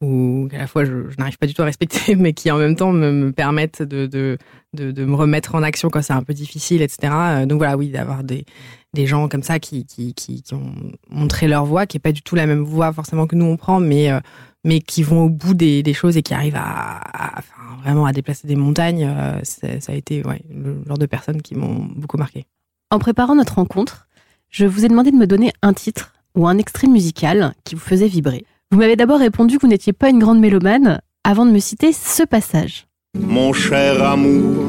où, 0.00 0.48
à 0.52 0.58
la 0.58 0.66
fois, 0.66 0.84
je, 0.84 0.94
n'arrive 1.18 1.38
pas 1.38 1.46
du 1.46 1.54
tout 1.54 1.62
à 1.62 1.66
respecter, 1.66 2.14
mais 2.16 2.32
qui, 2.32 2.50
en 2.50 2.58
même 2.58 2.74
temps, 2.74 2.92
me, 2.92 3.30
permettent 3.30 3.82
de, 3.82 4.06
de, 4.06 4.38
de, 4.72 5.04
me 5.04 5.14
remettre 5.14 5.54
en 5.54 5.62
action 5.62 5.90
quand 5.90 6.02
c'est 6.02 6.12
un 6.12 6.22
peu 6.22 6.34
difficile, 6.34 6.82
etc. 6.82 7.46
Donc, 7.46 7.58
voilà, 7.58 7.76
oui, 7.76 7.90
d'avoir 7.90 8.24
des, 8.24 8.46
des 8.94 9.06
gens 9.06 9.28
comme 9.28 9.42
ça 9.42 9.58
qui, 9.58 9.84
qui, 9.84 10.14
qui, 10.14 10.42
ont 10.52 10.72
montré 11.10 11.46
leur 11.46 11.64
voie, 11.64 11.86
qui 11.86 11.98
est 11.98 12.00
pas 12.00 12.12
du 12.12 12.22
tout 12.22 12.34
la 12.34 12.46
même 12.46 12.62
voie 12.62 12.92
forcément 12.92 13.26
que 13.26 13.36
nous 13.36 13.44
on 13.44 13.56
prend, 13.56 13.80
mais, 13.80 14.10
euh, 14.10 14.20
mais 14.64 14.80
qui 14.80 15.02
vont 15.02 15.24
au 15.24 15.28
bout 15.28 15.54
des, 15.54 15.82
des 15.82 15.94
choses 15.94 16.16
et 16.16 16.22
qui 16.22 16.34
arrivent 16.34 16.58
à, 16.58 17.42
vraiment 17.82 18.06
à 18.06 18.12
déplacer 18.12 18.48
des 18.48 18.56
montagnes. 18.56 19.04
Euh, 19.04 19.40
ça 19.44 19.92
a 19.92 19.94
été 19.94 20.22
ouais, 20.24 20.42
le 20.50 20.82
genre 20.86 20.98
de 20.98 21.06
personnes 21.06 21.42
qui 21.42 21.54
m'ont 21.54 21.86
beaucoup 21.96 22.16
marqué. 22.16 22.46
En 22.90 22.98
préparant 22.98 23.34
notre 23.34 23.56
rencontre, 23.56 24.08
je 24.48 24.64
vous 24.64 24.84
ai 24.84 24.88
demandé 24.88 25.10
de 25.10 25.16
me 25.16 25.26
donner 25.26 25.52
un 25.60 25.74
titre 25.74 26.14
ou 26.34 26.46
un 26.46 26.56
extrait 26.56 26.86
musical 26.86 27.54
qui 27.64 27.74
vous 27.74 27.80
faisait 27.80 28.08
vibrer. 28.08 28.44
Vous 28.70 28.78
m'avez 28.78 28.96
d'abord 28.96 29.18
répondu 29.18 29.56
que 29.56 29.62
vous 29.62 29.68
n'étiez 29.68 29.92
pas 29.92 30.08
une 30.08 30.18
grande 30.18 30.40
mélomane 30.40 31.00
avant 31.24 31.44
de 31.44 31.50
me 31.50 31.58
citer 31.58 31.92
ce 31.92 32.22
passage. 32.22 32.86
Mon 33.18 33.52
cher 33.52 34.02
amour, 34.02 34.64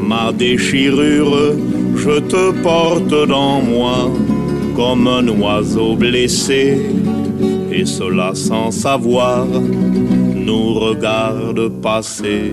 ma 0.00 0.32
déchirure, 0.32 1.54
je 2.06 2.20
te 2.20 2.52
porte 2.62 3.28
dans 3.28 3.60
moi 3.60 4.08
comme 4.76 5.08
un 5.08 5.26
oiseau 5.26 5.96
blessé, 5.96 6.78
et 7.72 7.84
cela 7.84 8.30
sans 8.34 8.70
savoir, 8.70 9.44
nous 10.46 10.74
regarde 10.74 11.68
passer. 11.82 12.52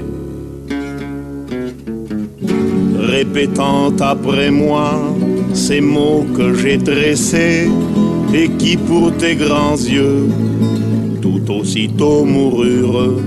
Répétant 2.98 3.94
après 4.00 4.50
moi 4.50 4.90
ces 5.54 5.82
mots 5.82 6.26
que 6.36 6.56
j'ai 6.56 6.78
dressés 6.78 7.70
et 8.34 8.50
qui 8.58 8.76
pour 8.76 9.16
tes 9.18 9.36
grands 9.36 9.78
yeux 9.78 10.30
tout 11.22 11.46
aussitôt 11.52 12.26
moururent. 12.26 13.20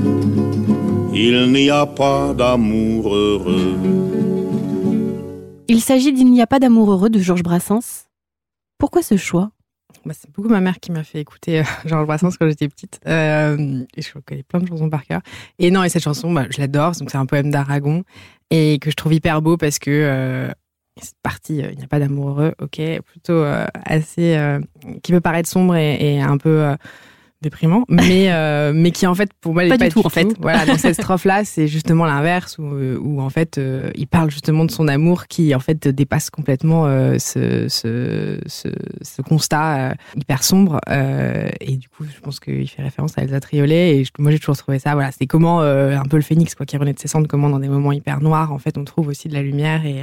Il 1.15 1.53
n'y 1.53 1.71
a 1.71 1.87
pas 1.87 2.35
d'amour 2.37 3.15
heureux. 3.15 4.06
Il 5.69 5.81
s'agit 5.81 6.13
d'Il 6.13 6.31
n'y 6.31 6.41
a 6.41 6.47
pas 6.47 6.61
d'amour 6.61 6.93
heureux 6.93 7.11
de 7.11 7.19
Georges 7.19 7.43
Brassens. 7.43 8.07
Pourquoi 8.79 9.03
ce 9.03 9.17
choix? 9.17 9.51
Bah, 10.05 10.15
c'est 10.17 10.31
beaucoup 10.31 10.49
ma 10.49 10.61
mère 10.61 10.79
qui 10.79 10.93
m'a 10.93 11.03
fait 11.03 11.21
écouter 11.21 11.61
euh, 11.61 11.65
Georges 11.85 12.07
Brassens 12.07 12.37
quand 12.39 12.49
j'étais 12.49 12.69
petite. 12.69 13.01
Euh, 13.09 13.85
et 13.97 14.03
je 14.03 14.13
connais 14.25 14.45
plein 14.45 14.61
de 14.61 14.69
chansons 14.69 14.89
par 14.89 15.05
cœur. 15.05 15.23
Et 15.59 15.73
non, 15.73 15.83
et 15.83 15.89
cette 15.89 16.05
chanson, 16.05 16.33
bah, 16.33 16.47
je 16.51 16.61
l'adore. 16.61 16.93
Donc 16.93 17.11
c'est 17.11 17.19
un 17.19 17.27
poème 17.27 17.51
d'Aragon 17.51 18.05
et 18.51 18.79
que 18.81 18.91
je 18.91 18.97
trouve 18.97 19.15
hyper 19.15 19.43
beau 19.43 19.57
parce 19.57 19.81
que 19.81 19.91
euh, 19.91 20.53
cette 21.01 21.19
partie, 21.23 21.57
il 21.57 21.77
n'y 21.77 21.85
a 21.85 21.89
pas 21.89 21.99
d'amour 21.99 22.29
heureux, 22.29 22.55
ok, 22.61 22.81
plutôt 23.05 23.45
assez, 23.85 24.59
qui 25.03 25.13
peut 25.13 25.21
paraître 25.21 25.47
sombre 25.47 25.77
et 25.77 26.23
un 26.23 26.39
peu 26.39 26.75
déprimant, 27.43 27.85
mais 27.89 28.33
euh, 28.33 28.73
mais 28.75 28.91
qui 28.91 29.07
en 29.07 29.15
fait 29.15 29.31
pour 29.41 29.53
moi 29.53 29.63
pas, 29.69 29.77
pas 29.77 29.89
du 29.89 29.91
tout 29.91 30.05
en 30.05 30.09
fait. 30.09 30.27
Voilà, 30.41 30.65
dans 30.65 30.79
cette 30.79 30.95
strophe 30.95 31.25
là, 31.25 31.45
c'est 31.45 31.69
justement 31.69 32.07
l'inverse 32.07 32.59
où, 32.59 32.65
où 32.65 33.21
en 33.21 33.31
fait 33.31 33.59
euh, 33.59 33.91
il 33.95 34.07
parle 34.07 34.31
justement 34.31 34.65
de 34.65 34.71
son 34.71 34.89
amour 34.89 35.27
qui 35.27 35.55
en 35.55 35.61
fait 35.61 35.89
dépasse 35.89 36.31
complètement 36.31 36.87
euh, 36.87 37.19
ce, 37.19 37.69
ce, 37.69 38.41
ce, 38.47 38.69
ce, 39.03 39.23
constat 39.23 39.95
hyper 40.17 40.43
sombre 40.43 40.81
et 40.89 41.77
du 41.77 41.89
coup 41.89 42.05
je 42.05 42.21
pense 42.21 42.41
qu'il 42.41 42.69
fait 42.69 42.83
référence 42.83 43.19
à 43.19 43.23
Elsa 43.23 43.41
Triolet 43.41 43.99
et 43.99 44.05
moi 44.19 44.31
j'ai 44.31 44.39
toujours 44.39 44.57
trouvé 44.57 44.79
ça 44.79 44.95
voilà 44.95 45.11
c'est 45.13 45.27
comment 45.27 45.61
un 45.61 46.05
peu 46.05 46.17
le 46.17 46.23
phénix 46.23 46.55
quoi 46.55 46.65
qui 46.65 46.77
renaît 46.77 46.93
de 46.93 46.99
ses 46.99 47.09
cendres 47.09 47.27
comment 47.27 47.51
dans 47.51 47.59
des 47.59 47.69
moments 47.69 47.93
hyper 47.93 48.21
noirs 48.21 48.53
en 48.53 48.59
fait 48.59 48.79
on 48.79 48.85
trouve 48.85 49.09
aussi 49.09 49.29
de 49.29 49.35
la 49.35 49.43
lumière 49.43 49.85
et 49.85 50.03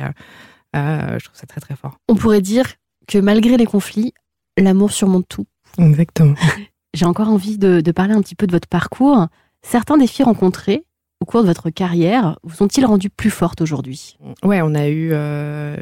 je 0.74 1.24
trouve 1.24 1.38
ça 1.38 1.48
très 1.48 1.62
très 1.62 1.76
fort. 1.76 1.98
On 2.08 2.16
pourrait 2.16 2.42
dire 2.42 2.66
que 3.08 3.18
malgré 3.18 3.58
les 3.58 3.66
conflits, 3.66 4.14
l'amour 4.58 4.92
surmonte 4.92 5.28
tout. 5.28 5.46
Exactement. 5.78 6.36
j'ai 6.94 7.06
encore 7.06 7.30
envie 7.30 7.58
de, 7.58 7.92
parler 7.92 8.14
un 8.14 8.22
petit 8.22 8.36
peu 8.36 8.48
de 8.48 8.52
votre 8.52 8.68
parcours. 8.68 9.28
Certains 9.62 9.98
défis 9.98 10.24
rencontrés 10.24 10.86
au 11.24 11.26
cours 11.26 11.42
de 11.42 11.48
votre 11.48 11.70
carrière 11.70 12.38
vous 12.44 12.64
ont-ils 12.64 12.86
rendu 12.86 13.10
plus 13.10 13.30
forte 13.30 13.62
aujourd'hui? 13.62 14.18
Ouais, 14.44 14.62
on 14.62 14.76
a 14.76 14.90
eu 14.90 15.12
euh, 15.14 15.78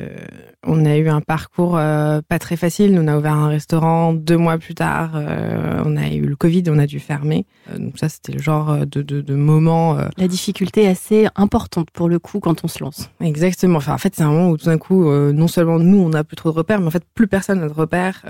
on 0.63 0.85
a 0.85 0.97
eu 0.97 1.09
un 1.09 1.19
parcours 1.19 1.77
euh, 1.77 2.21
pas 2.21 2.37
très 2.37 2.55
facile. 2.57 2.95
On 3.01 3.07
a 3.07 3.17
ouvert 3.17 3.33
un 3.33 3.47
restaurant 3.47 4.13
deux 4.13 4.37
mois 4.37 4.59
plus 4.59 4.75
tard. 4.75 5.13
Euh, 5.15 5.81
on 5.83 5.97
a 5.97 6.09
eu 6.09 6.21
le 6.21 6.35
Covid, 6.35 6.65
on 6.67 6.77
a 6.77 6.85
dû 6.85 6.99
fermer. 6.99 7.47
Donc 7.75 7.97
ça, 7.97 8.07
c'était 8.07 8.33
le 8.33 8.39
genre 8.39 8.85
de, 8.85 9.01
de, 9.01 9.21
de 9.21 9.33
moment. 9.33 9.97
La 10.15 10.27
difficulté 10.27 10.83
est 10.83 10.89
assez 10.89 11.27
importante 11.35 11.89
pour 11.89 12.07
le 12.07 12.19
coup 12.19 12.39
quand 12.39 12.63
on 12.63 12.67
se 12.67 12.83
lance. 12.83 13.09
Exactement. 13.19 13.77
Enfin, 13.77 13.95
en 13.95 13.97
fait, 13.97 14.13
c'est 14.15 14.21
un 14.21 14.29
moment 14.29 14.49
où 14.51 14.57
tout 14.57 14.67
d'un 14.67 14.77
coup, 14.77 15.11
non 15.11 15.47
seulement 15.47 15.79
nous, 15.79 15.97
on 15.97 16.09
n'a 16.09 16.23
plus 16.23 16.35
trop 16.35 16.51
de 16.51 16.57
repères, 16.57 16.79
mais 16.79 16.87
en 16.87 16.91
fait, 16.91 17.03
plus 17.15 17.27
personne 17.27 17.61
n'a 17.61 17.67
de 17.67 17.73
repères 17.73 18.21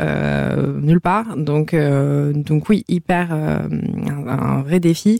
nulle 0.81 1.01
part. 1.01 1.35
Donc, 1.35 1.75
donc 1.75 2.69
oui, 2.69 2.85
hyper 2.87 3.33
un, 3.33 3.67
un 4.27 4.61
vrai 4.61 4.79
défi. 4.79 5.19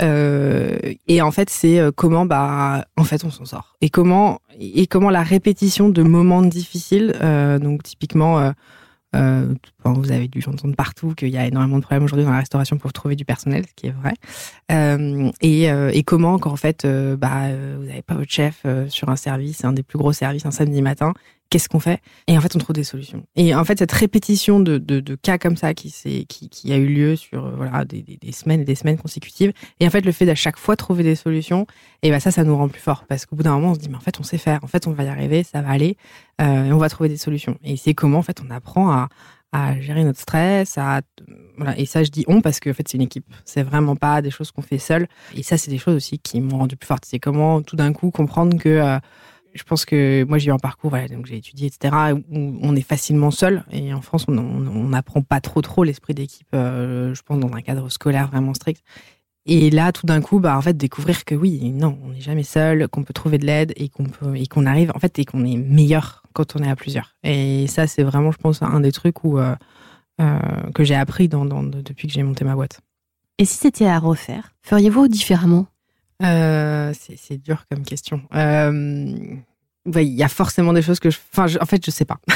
Euh, 0.00 0.78
et 1.08 1.22
en 1.22 1.30
fait, 1.30 1.50
c'est 1.50 1.80
euh, 1.80 1.90
comment 1.94 2.24
bah 2.24 2.84
en 2.96 3.04
fait 3.04 3.24
on 3.24 3.30
s'en 3.30 3.44
sort 3.44 3.76
et 3.80 3.90
comment 3.90 4.40
et 4.60 4.86
comment 4.86 5.10
la 5.10 5.22
répétition 5.22 5.88
de 5.88 6.02
moments 6.02 6.42
difficiles. 6.42 7.16
Euh, 7.20 7.58
donc 7.58 7.82
typiquement, 7.82 8.52
euh, 9.16 9.54
vous 9.84 10.12
avez 10.12 10.28
dû 10.28 10.44
entendre 10.46 10.76
partout 10.76 11.14
qu'il 11.14 11.30
y 11.30 11.38
a 11.38 11.46
énormément 11.46 11.78
de 11.78 11.82
problèmes 11.82 12.04
aujourd'hui 12.04 12.24
dans 12.24 12.32
la 12.32 12.38
restauration 12.38 12.76
pour 12.76 12.92
trouver 12.92 13.16
du 13.16 13.24
personnel, 13.24 13.64
ce 13.66 13.74
qui 13.74 13.86
est 13.86 13.94
vrai. 14.02 14.14
et, 15.40 15.64
et 15.64 16.02
comment 16.04 16.38
quand 16.38 16.52
en 16.52 16.56
fait 16.56 16.86
bah 16.86 17.48
vous 17.78 17.84
n'avez 17.84 18.02
pas 18.02 18.14
votre 18.14 18.30
chef 18.30 18.64
sur 18.88 19.08
un 19.08 19.16
service, 19.16 19.64
un 19.64 19.72
des 19.72 19.82
plus 19.82 19.98
gros 19.98 20.12
services 20.12 20.46
un 20.46 20.50
samedi 20.52 20.82
matin, 20.82 21.12
qu'est-ce 21.50 21.68
qu'on 21.68 21.80
fait 21.80 22.00
Et 22.26 22.36
en 22.36 22.40
fait, 22.40 22.54
on 22.56 22.58
trouve 22.58 22.74
des 22.74 22.84
solutions. 22.84 23.24
Et 23.36 23.54
en 23.54 23.64
fait, 23.64 23.78
cette 23.78 23.92
répétition 23.92 24.60
de, 24.60 24.78
de, 24.78 25.14
cas 25.14 25.38
comme 25.38 25.56
ça 25.56 25.74
qui, 25.74 25.92
qui, 26.28 26.48
qui, 26.48 26.72
a 26.72 26.76
eu 26.76 26.86
lieu 26.86 27.16
sur 27.16 27.46
euh, 27.46 27.52
voilà 27.56 27.84
des, 27.84 28.02
des, 28.02 28.32
semaines 28.32 28.60
et 28.60 28.64
des 28.64 28.74
semaines 28.74 28.98
consécutives, 28.98 29.52
et 29.80 29.86
en 29.86 29.90
fait, 29.90 30.02
le 30.02 30.12
fait 30.12 30.26
d'à 30.26 30.34
chaque 30.34 30.58
fois 30.58 30.76
trouver 30.76 31.02
des 31.02 31.14
solutions, 31.14 31.66
et 32.02 32.10
ben 32.10 32.20
ça, 32.20 32.30
ça 32.30 32.44
nous 32.44 32.56
rend 32.56 32.68
plus 32.68 32.80
fort 32.80 33.04
parce 33.08 33.26
qu'au 33.26 33.36
bout 33.36 33.42
d'un 33.42 33.54
moment, 33.54 33.70
on 33.70 33.74
se 33.74 33.80
dit 33.80 33.88
mais 33.88 33.96
en 33.96 34.00
fait, 34.00 34.20
on 34.20 34.22
sait 34.22 34.38
faire, 34.38 34.60
en 34.62 34.66
fait, 34.66 34.86
on 34.86 34.92
va 34.92 35.04
y 35.04 35.08
arriver, 35.08 35.42
ça 35.42 35.62
va 35.62 35.70
aller, 35.70 35.96
euh, 36.40 36.66
et 36.66 36.72
on 36.72 36.78
va 36.78 36.88
trouver 36.88 37.08
des 37.08 37.16
solutions. 37.16 37.58
Et 37.64 37.76
c'est 37.76 37.94
comment 37.94 38.18
en 38.18 38.22
fait 38.22 38.40
on 38.46 38.50
apprend 38.50 38.90
à, 38.90 39.08
à 39.52 39.80
gérer 39.80 40.04
notre 40.04 40.20
stress. 40.20 40.78
Et 41.76 41.86
ça, 41.86 42.04
je 42.04 42.10
dis 42.10 42.24
on 42.28 42.40
parce 42.40 42.60
que 42.60 42.70
en 42.70 42.74
fait, 42.74 42.86
c'est 42.88 42.96
une 42.96 43.02
équipe. 43.02 43.26
C'est 43.44 43.62
vraiment 43.62 43.96
pas 43.96 44.22
des 44.22 44.30
choses 44.30 44.50
qu'on 44.50 44.62
fait 44.62 44.78
seul. 44.78 45.08
Et 45.34 45.42
ça, 45.42 45.56
c'est 45.56 45.70
des 45.70 45.78
choses 45.78 45.94
aussi 45.94 46.18
qui 46.18 46.40
m'ont 46.40 46.58
rendu 46.58 46.76
plus 46.76 46.86
forte. 46.86 47.04
C'est 47.06 47.18
comment 47.18 47.62
tout 47.62 47.76
d'un 47.76 47.92
coup 47.92 48.10
comprendre 48.10 48.58
que 48.58 48.68
euh, 48.68 48.98
je 49.54 49.62
pense 49.64 49.84
que 49.84 50.24
moi 50.24 50.38
j'ai 50.38 50.48
eu 50.48 50.52
un 50.52 50.58
parcours, 50.58 50.90
voilà, 50.90 51.08
donc 51.08 51.26
j'ai 51.26 51.36
étudié, 51.36 51.66
etc., 51.66 51.94
où 52.30 52.58
on 52.62 52.76
est 52.76 52.82
facilement 52.82 53.30
seul. 53.30 53.64
Et 53.70 53.92
en 53.92 54.00
France, 54.00 54.26
on 54.28 54.32
n'apprend 54.32 55.22
pas 55.22 55.40
trop 55.40 55.62
trop 55.62 55.84
l'esprit 55.84 56.14
d'équipe, 56.14 56.48
euh, 56.54 57.14
je 57.14 57.22
pense, 57.22 57.38
dans 57.38 57.52
un 57.52 57.60
cadre 57.60 57.88
scolaire 57.88 58.28
vraiment 58.28 58.54
strict. 58.54 58.82
Et 59.50 59.70
là, 59.70 59.92
tout 59.92 60.04
d'un 60.04 60.20
coup, 60.20 60.40
bah, 60.40 60.58
en 60.58 60.60
fait, 60.60 60.76
découvrir 60.76 61.24
que 61.24 61.34
oui, 61.34 61.72
non, 61.72 61.98
on 62.04 62.10
n'est 62.10 62.20
jamais 62.20 62.42
seul, 62.42 62.86
qu'on 62.88 63.02
peut 63.02 63.14
trouver 63.14 63.38
de 63.38 63.46
l'aide 63.46 63.72
et 63.76 63.88
qu'on 63.88 64.04
peut 64.04 64.36
et 64.36 64.46
qu'on 64.46 64.66
arrive, 64.66 64.92
en 64.94 64.98
fait, 64.98 65.18
et 65.18 65.24
qu'on 65.24 65.44
est 65.46 65.56
meilleur 65.56 66.22
quand 66.34 66.54
on 66.54 66.62
est 66.62 66.68
à 66.68 66.76
plusieurs. 66.76 67.14
Et 67.24 67.66
ça, 67.66 67.86
c'est 67.86 68.02
vraiment, 68.02 68.30
je 68.30 68.36
pense, 68.36 68.62
un 68.62 68.80
des 68.80 68.92
trucs 68.92 69.24
où 69.24 69.38
euh, 69.38 69.56
euh, 70.20 70.38
que 70.74 70.84
j'ai 70.84 70.94
appris 70.94 71.28
dans, 71.28 71.44
depuis 71.44 72.08
que 72.08 72.14
j'ai 72.14 72.22
monté 72.22 72.44
ma 72.44 72.54
boîte. 72.54 72.80
Et 73.38 73.44
si 73.44 73.56
c'était 73.56 73.86
à 73.86 73.98
refaire, 73.98 74.52
feriez-vous 74.62 75.08
différemment? 75.08 75.66
Euh, 76.22 76.92
c'est 77.16 77.38
dur 77.42 77.64
comme 77.70 77.84
question. 77.84 78.22
Euh, 78.34 79.14
il 79.86 80.02
y 80.02 80.22
a 80.22 80.28
forcément 80.28 80.72
des 80.72 80.82
choses 80.82 81.00
que 81.00 81.10
je. 81.10 81.18
Enfin, 81.32 81.46
en 81.60 81.64
fait, 81.64 81.84
je 81.84 81.90
sais 81.90 82.04
pas. 82.04 82.18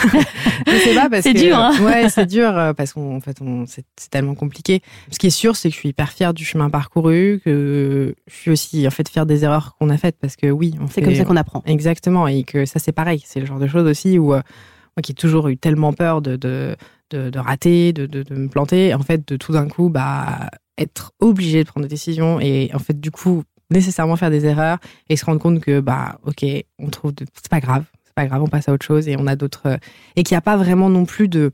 je 0.66 0.72
sais 0.72 0.94
pas 0.94 1.10
parce 1.10 1.24
que. 1.24 1.30
C'est 1.30 1.34
dur, 1.34 1.58
hein 1.58 1.72
Ouais, 1.84 2.08
c'est 2.08 2.26
dur 2.26 2.56
euh, 2.56 2.72
parce 2.72 2.92
qu'en 2.92 3.20
fait, 3.20 3.38
c'est 3.66 4.10
tellement 4.10 4.34
compliqué. 4.34 4.82
Ce 5.10 5.18
qui 5.18 5.26
est 5.26 5.30
sûr, 5.30 5.56
c'est 5.56 5.68
que 5.68 5.74
je 5.74 5.80
suis 5.80 5.88
hyper 5.90 6.10
fière 6.10 6.32
du 6.32 6.44
chemin 6.44 6.70
parcouru, 6.70 7.40
que 7.44 8.14
je 8.26 8.34
suis 8.34 8.50
aussi 8.50 8.86
en 8.86 8.90
fait 8.90 9.08
fière 9.08 9.26
des 9.26 9.44
erreurs 9.44 9.76
qu'on 9.78 9.90
a 9.90 9.98
faites 9.98 10.16
parce 10.18 10.36
que 10.36 10.46
oui, 10.46 10.74
on 10.80 10.86
C'est 10.86 11.02
comme 11.02 11.14
ça 11.14 11.24
qu'on 11.24 11.36
apprend. 11.36 11.62
Exactement, 11.66 12.26
et 12.28 12.44
que 12.44 12.64
ça, 12.64 12.78
c'est 12.78 12.92
pareil. 12.92 13.22
C'est 13.26 13.40
le 13.40 13.46
genre 13.46 13.58
de 13.58 13.66
choses 13.66 13.88
aussi 13.88 14.18
où 14.18 14.28
moi 14.28 15.02
qui 15.02 15.12
ai 15.12 15.14
toujours 15.14 15.48
eu 15.48 15.56
tellement 15.56 15.92
peur 15.92 16.22
de 16.22 16.36
de, 16.36 16.76
de, 17.10 17.30
de 17.30 17.38
rater, 17.38 17.92
de, 17.92 18.06
de, 18.06 18.22
de, 18.22 18.34
me 18.34 18.48
planter, 18.48 18.94
en 18.94 19.02
fait, 19.02 19.26
de 19.28 19.36
tout 19.36 19.52
d'un 19.52 19.68
coup, 19.68 19.88
bah 19.88 20.48
être 20.78 21.12
obligé 21.20 21.64
de 21.64 21.68
prendre 21.68 21.86
des 21.86 21.90
décisions 21.90 22.40
et 22.40 22.70
en 22.72 22.78
fait, 22.78 22.98
du 22.98 23.10
coup, 23.10 23.42
nécessairement 23.70 24.16
faire 24.16 24.30
des 24.30 24.44
erreurs 24.44 24.78
et 25.08 25.16
se 25.16 25.24
rendre 25.24 25.40
compte 25.40 25.60
que, 25.60 25.80
bah, 25.80 26.18
ok, 26.24 26.44
on 26.78 26.88
trouve, 26.90 27.14
de... 27.14 27.26
c'est 27.34 27.50
pas 27.50 27.60
grave, 27.60 27.84
c'est 28.04 28.14
pas 28.14 28.26
grave, 28.26 28.42
on 28.42 28.48
passe 28.48 28.68
à 28.68 28.72
autre 28.72 28.84
chose 28.84 29.08
et 29.08 29.16
on 29.18 29.26
a 29.26 29.36
d'autres. 29.36 29.66
Euh, 29.66 29.76
et 30.16 30.22
qu'il 30.22 30.34
n'y 30.34 30.38
a 30.38 30.42
pas 30.42 30.56
vraiment 30.56 30.90
non 30.90 31.04
plus 31.04 31.28
de, 31.28 31.50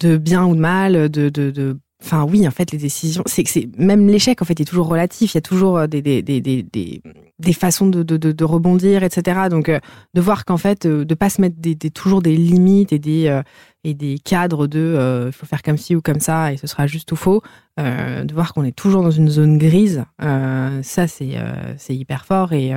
de 0.00 0.16
bien 0.16 0.44
ou 0.44 0.54
de 0.54 0.60
mal, 0.60 1.08
de, 1.08 1.28
de, 1.28 1.50
de 1.50 1.78
Enfin 2.00 2.24
oui, 2.24 2.46
en 2.46 2.52
fait, 2.52 2.70
les 2.70 2.78
décisions, 2.78 3.24
c'est 3.26 3.42
que 3.42 3.50
c'est 3.50 3.68
même 3.76 4.06
l'échec 4.06 4.40
en 4.40 4.44
fait 4.44 4.60
est 4.60 4.64
toujours 4.64 4.86
relatif. 4.86 5.34
Il 5.34 5.36
y 5.36 5.38
a 5.38 5.42
toujours 5.42 5.78
euh, 5.78 5.86
des 5.88 6.00
des 6.00 6.22
des 6.22 6.40
des, 6.40 6.62
des, 6.62 7.52
façons 7.52 7.88
de, 7.88 8.04
de, 8.04 8.16
de, 8.16 8.44
rebondir, 8.44 9.02
etc. 9.02 9.48
Donc 9.50 9.68
euh, 9.68 9.80
de 10.14 10.20
voir 10.20 10.44
qu'en 10.44 10.58
fait 10.58 10.86
de 10.86 11.14
pas 11.14 11.28
se 11.28 11.40
mettre 11.40 11.56
des, 11.58 11.76
toujours 11.90 12.22
des 12.22 12.36
limites 12.36 12.92
et 12.92 13.00
des 13.00 13.42
et 13.82 13.94
des 13.94 14.18
cadres 14.18 14.68
de 14.68 15.26
il 15.26 15.32
faut 15.32 15.46
faire 15.46 15.62
comme 15.62 15.76
ci 15.76 15.96
ou 15.96 16.00
comme 16.00 16.20
ça 16.20 16.52
et 16.52 16.56
ce 16.56 16.68
sera 16.68 16.86
juste 16.86 17.10
ou 17.10 17.16
faux. 17.16 17.42
de 17.76 18.32
voir 18.32 18.54
qu'on 18.54 18.64
est 18.64 18.76
toujours 18.76 19.02
dans 19.02 19.10
une 19.10 19.28
zone 19.28 19.58
grise, 19.58 20.04
ça 20.20 21.08
c'est 21.08 21.34
c'est 21.78 21.96
hyper 21.96 22.24
fort 22.24 22.52
et 22.52 22.72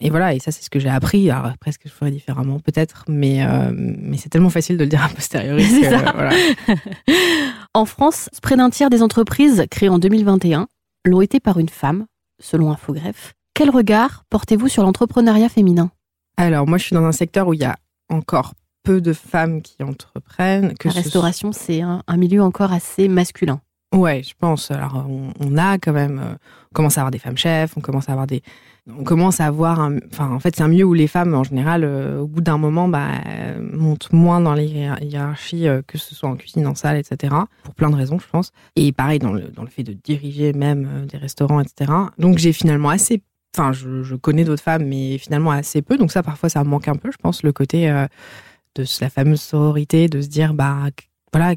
et 0.00 0.10
voilà, 0.10 0.34
et 0.34 0.38
ça, 0.38 0.50
c'est 0.50 0.62
ce 0.62 0.70
que 0.70 0.78
j'ai 0.78 0.88
appris. 0.88 1.30
Alors, 1.30 1.46
après, 1.46 1.72
ce 1.72 1.78
que 1.78 1.88
je 1.88 1.94
ferais 1.94 2.10
différemment, 2.10 2.58
peut-être, 2.58 3.04
mais, 3.08 3.44
euh, 3.44 3.70
mais 3.74 4.16
c'est 4.16 4.30
tellement 4.30 4.50
facile 4.50 4.78
de 4.78 4.84
le 4.84 4.88
dire 4.88 5.04
a 5.04 5.08
posteriori. 5.08 5.62
Que, 5.62 5.90
ça. 5.90 6.12
Voilà. 6.12 6.32
en 7.74 7.84
France, 7.84 8.30
près 8.42 8.56
d'un 8.56 8.70
tiers 8.70 8.88
des 8.88 9.02
entreprises 9.02 9.64
créées 9.70 9.90
en 9.90 9.98
2021 9.98 10.68
l'ont 11.04 11.20
été 11.20 11.38
par 11.38 11.58
une 11.58 11.68
femme, 11.68 12.06
selon 12.40 12.70
Infogreffe. 12.70 13.34
Quel 13.54 13.70
regard 13.70 14.24
portez-vous 14.30 14.68
sur 14.68 14.82
l'entrepreneuriat 14.82 15.50
féminin? 15.50 15.90
Alors, 16.38 16.66
moi, 16.66 16.78
je 16.78 16.84
suis 16.84 16.94
dans 16.94 17.04
un 17.04 17.12
secteur 17.12 17.48
où 17.48 17.54
il 17.54 17.60
y 17.60 17.64
a 17.64 17.76
encore 18.08 18.54
peu 18.82 19.02
de 19.02 19.12
femmes 19.12 19.60
qui 19.60 19.82
entreprennent. 19.82 20.74
Que 20.78 20.88
La 20.88 20.94
restauration, 20.94 21.52
c'est 21.52 21.82
un, 21.82 22.02
un 22.06 22.16
milieu 22.16 22.42
encore 22.42 22.72
assez 22.72 23.08
masculin. 23.08 23.60
Ouais, 23.94 24.22
je 24.22 24.34
pense. 24.38 24.70
Alors, 24.70 25.04
on, 25.08 25.32
on 25.40 25.58
a 25.58 25.78
quand 25.78 25.92
même, 25.92 26.18
euh, 26.18 26.34
on 26.70 26.74
commence 26.74 26.96
à 26.96 27.02
avoir 27.02 27.10
des 27.10 27.18
femmes 27.18 27.36
chefs, 27.36 27.76
on 27.76 27.80
commence 27.80 28.08
à 28.08 28.12
avoir 28.12 28.26
des, 28.26 28.42
on 28.98 29.04
commence 29.04 29.40
à 29.40 29.46
avoir, 29.46 29.90
enfin, 30.12 30.30
en 30.30 30.40
fait, 30.40 30.56
c'est 30.56 30.62
un 30.62 30.68
milieu 30.68 30.84
où 30.84 30.94
les 30.94 31.06
femmes, 31.06 31.34
en 31.34 31.44
général, 31.44 31.84
euh, 31.84 32.20
au 32.20 32.26
bout 32.26 32.40
d'un 32.40 32.58
moment, 32.58 32.88
bah, 32.88 33.08
montent 33.72 34.12
moins 34.12 34.40
dans 34.40 34.54
les 34.54 34.66
hiérarchies, 35.02 35.68
euh, 35.68 35.82
que 35.86 35.98
ce 35.98 36.14
soit 36.14 36.28
en 36.28 36.36
cuisine, 36.36 36.66
en 36.66 36.74
salle, 36.74 36.96
etc. 36.96 37.34
Pour 37.64 37.74
plein 37.74 37.90
de 37.90 37.96
raisons, 37.96 38.18
je 38.18 38.28
pense. 38.28 38.52
Et 38.76 38.92
pareil 38.92 39.18
dans 39.18 39.32
le 39.32 39.42
dans 39.48 39.62
le 39.62 39.68
fait 39.68 39.82
de 39.82 39.92
diriger 39.92 40.52
même 40.52 41.06
des 41.06 41.18
restaurants, 41.18 41.60
etc. 41.60 41.92
Donc, 42.18 42.38
j'ai 42.38 42.52
finalement 42.52 42.90
assez 42.90 43.22
enfin, 43.56 43.72
je, 43.72 44.14
connais 44.14 44.44
d'autres 44.44 44.62
femmes, 44.62 44.84
mais 44.86 45.18
finalement 45.18 45.50
assez 45.50 45.82
peu. 45.82 45.96
Donc 45.96 46.12
ça, 46.12 46.22
parfois, 46.22 46.48
ça 46.48 46.62
manque 46.62 46.88
un 46.88 46.96
peu, 46.96 47.10
je 47.10 47.16
pense, 47.16 47.42
le 47.42 47.52
côté 47.52 47.90
euh, 47.90 48.06
de 48.76 48.84
la 49.00 49.10
fameuse 49.10 49.40
sororité, 49.40 50.08
de 50.08 50.20
se 50.20 50.28
dire, 50.28 50.54
bah, 50.54 50.88
voilà, 51.32 51.54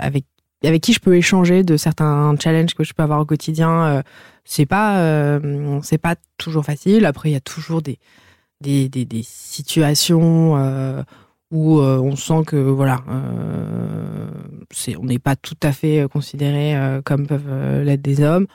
avec 0.00 0.24
avec 0.64 0.80
qui 0.82 0.92
je 0.92 1.00
peux 1.00 1.16
échanger 1.16 1.64
de 1.64 1.76
certains 1.76 2.34
challenges 2.38 2.74
que 2.74 2.84
je 2.84 2.92
peux 2.92 3.02
avoir 3.02 3.20
au 3.20 3.24
quotidien. 3.24 4.02
C'est 4.44 4.66
pas, 4.66 4.98
euh, 5.00 5.80
pas 6.02 6.16
toujours 6.36 6.64
facile. 6.64 7.06
Après, 7.06 7.30
il 7.30 7.32
y 7.32 7.36
a 7.36 7.40
toujours 7.40 7.82
des, 7.82 7.98
situations 9.22 10.56
euh, 10.56 11.02
où 11.50 11.78
euh, 11.78 11.98
on 11.98 12.16
sent 12.16 12.42
que 12.46 12.56
voilà, 12.56 13.02
c'est, 14.70 14.96
on 14.96 15.04
n'est 15.04 15.18
pas 15.18 15.36
tout 15.36 15.56
à 15.62 15.72
fait 15.72 16.06
considéré 16.10 17.00
comme 17.04 17.26
peuvent 17.26 17.82
l'être 17.82 18.02
des 18.02 18.22
hommes. 18.22 18.46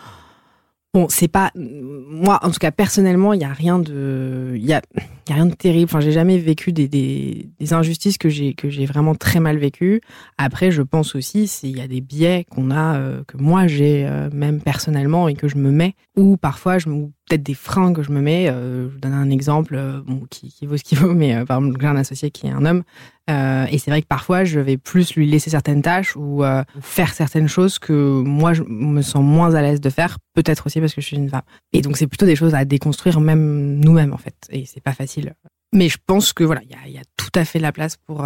Bon, 0.93 1.07
c'est 1.09 1.27
pas 1.27 1.51
moi 1.55 2.39
en 2.41 2.49
tout 2.49 2.59
cas 2.59 2.71
personnellement, 2.71 3.33
il 3.33 3.41
y 3.41 3.43
a 3.43 3.53
rien 3.53 3.77
de 3.77 4.53
il 4.55 4.65
y 4.65 4.73
a, 4.73 4.81
y 5.29 5.31
a 5.31 5.35
rien 5.35 5.45
de 5.45 5.53
terrible. 5.53 5.85
Enfin, 5.85 5.99
j'ai 5.99 6.11
jamais 6.11 6.37
vécu 6.37 6.71
des, 6.71 6.87
des, 6.87 7.73
injustices 7.73 8.17
que 8.17 8.29
j'ai 8.29 8.53
que 8.53 8.69
j'ai 8.69 8.85
vraiment 8.85 9.13
très 9.13 9.39
mal 9.39 9.57
vécues. 9.57 10.01
Après, 10.37 10.71
je 10.71 10.81
pense 10.81 11.13
aussi 11.15 11.47
c'est 11.47 11.69
il 11.69 11.77
y 11.77 11.81
a 11.81 11.87
des 11.87 12.01
biais 12.01 12.45
qu'on 12.49 12.71
a 12.71 12.97
euh, 12.97 13.23
que 13.27 13.37
moi 13.37 13.67
j'ai 13.67 14.07
euh, 14.07 14.29
même 14.33 14.61
personnellement 14.61 15.27
et 15.27 15.35
que 15.35 15.47
je 15.47 15.57
me 15.57 15.71
mets 15.71 15.93
ou 16.15 16.37
parfois 16.37 16.79
je 16.79 16.89
me 16.89 17.09
peut-être 17.27 17.43
des 17.43 17.53
freins 17.53 17.93
que 17.93 18.03
je 18.03 18.11
me 18.11 18.21
mets. 18.21 18.49
Euh, 18.49 18.87
je 18.87 18.93
vous 18.93 18.99
donne 18.99 19.13
un 19.13 19.29
exemple 19.29 19.75
euh, 19.75 20.01
qui, 20.29 20.53
vaut 20.65 20.77
ce 20.77 20.83
qu'il 20.83 20.97
vaut, 20.97 21.13
mais 21.15 21.35
euh, 21.35 21.45
par 21.45 21.59
exemple, 21.59 21.77
j'ai 21.79 21.87
un 21.87 21.95
associé 21.95 22.31
qui 22.31 22.47
est 22.47 22.51
un 22.51 22.65
homme. 22.65 22.83
Euh, 23.29 23.65
et 23.69 23.77
c'est 23.77 23.91
vrai 23.91 24.01
que 24.01 24.07
parfois, 24.07 24.45
je 24.45 24.59
vais 24.59 24.77
plus 24.77 25.15
lui 25.15 25.27
laisser 25.27 25.49
certaines 25.49 25.81
tâches 25.81 26.15
ou 26.15 26.43
faire 26.81 27.13
certaines 27.13 27.49
choses 27.49 27.77
que 27.77 28.21
moi, 28.21 28.53
je 28.53 28.63
me 28.63 29.01
sens 29.01 29.23
moins 29.23 29.53
à 29.53 29.61
l'aise 29.61 29.81
de 29.81 29.89
faire. 29.89 30.17
Peut-être 30.33 30.65
aussi 30.67 30.79
parce 30.79 30.93
que 30.93 31.01
je 31.01 31.07
suis 31.07 31.17
une 31.17 31.29
femme. 31.29 31.41
Et 31.73 31.81
donc, 31.81 31.97
c'est 31.97 32.07
plutôt 32.07 32.25
des 32.25 32.37
choses 32.37 32.55
à 32.55 32.63
déconstruire 32.63 33.19
même 33.19 33.79
nous-mêmes, 33.79 34.13
en 34.13 34.17
fait. 34.17 34.35
Et 34.49 34.65
c'est 34.65 34.81
pas 34.81 34.93
facile. 34.93 35.33
Mais 35.73 35.89
je 35.89 35.97
pense 36.05 36.31
que 36.31 36.45
voilà, 36.45 36.61
il 36.63 36.91
y 36.93 36.97
a, 36.97 37.01
tout 37.17 37.37
à 37.37 37.43
fait 37.43 37.59
la 37.59 37.73
place 37.73 37.97
pour 37.97 38.25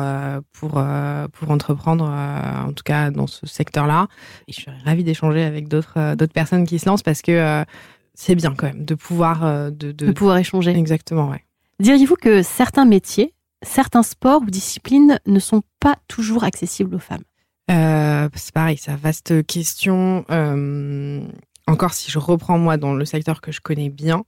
pour 0.52 0.84
pour 1.32 1.52
entreprendre, 1.52 2.04
en 2.04 2.72
tout 2.72 2.84
cas 2.84 3.10
dans 3.10 3.26
ce 3.26 3.48
secteur-là. 3.48 4.08
Et 4.48 4.54
je 4.54 4.62
serais 4.62 4.78
ravie 4.86 5.04
d'échanger 5.04 5.42
avec 5.42 5.68
d'autres 5.68 6.14
d'autres 6.14 6.34
personnes 6.34 6.68
qui 6.68 6.78
se 6.78 6.88
lancent 6.88 7.02
parce 7.02 7.24
que 7.24 7.66
c'est 8.13 8.36
bien 8.36 8.54
quand 8.56 8.67
même 8.67 8.86
de 8.86 8.95
pouvoir 8.95 9.45
euh, 9.45 9.69
de, 9.69 9.91
de, 9.91 10.08
de, 10.08 10.12
pouvoir 10.12 10.38
échanger. 10.38 10.71
Exactement, 10.71 11.30
ouais. 11.30 11.43
Diriez-vous 11.80 12.15
que 12.15 12.43
certains 12.43 12.86
métiers, 12.86 13.34
certains 13.63 14.04
sports 14.04 14.41
ou 14.41 14.50
disciplines 14.50 15.19
ne 15.26 15.39
sont 15.39 15.63
pas 15.80 15.95
toujours 16.08 16.43
accessibles 16.43 16.95
aux 16.95 17.00
femmes? 17.00 17.24
Euh, 17.69 18.30
C'est 18.36 18.54
pareil, 18.54 18.78
c'est 18.78 18.95
vaste 18.95 19.45
question. 19.45 20.26
Euh, 20.30 21.21
encore 21.67 21.93
si 21.93 22.12
je 22.12 22.19
reprends 22.19 22.58
moi 22.58 22.78
dans 22.78 22.93
le 22.93 23.06
secteur 23.06 23.41
que 23.41 23.52
je 23.52 23.62
connais 23.62 23.89
bien, 23.89 24.24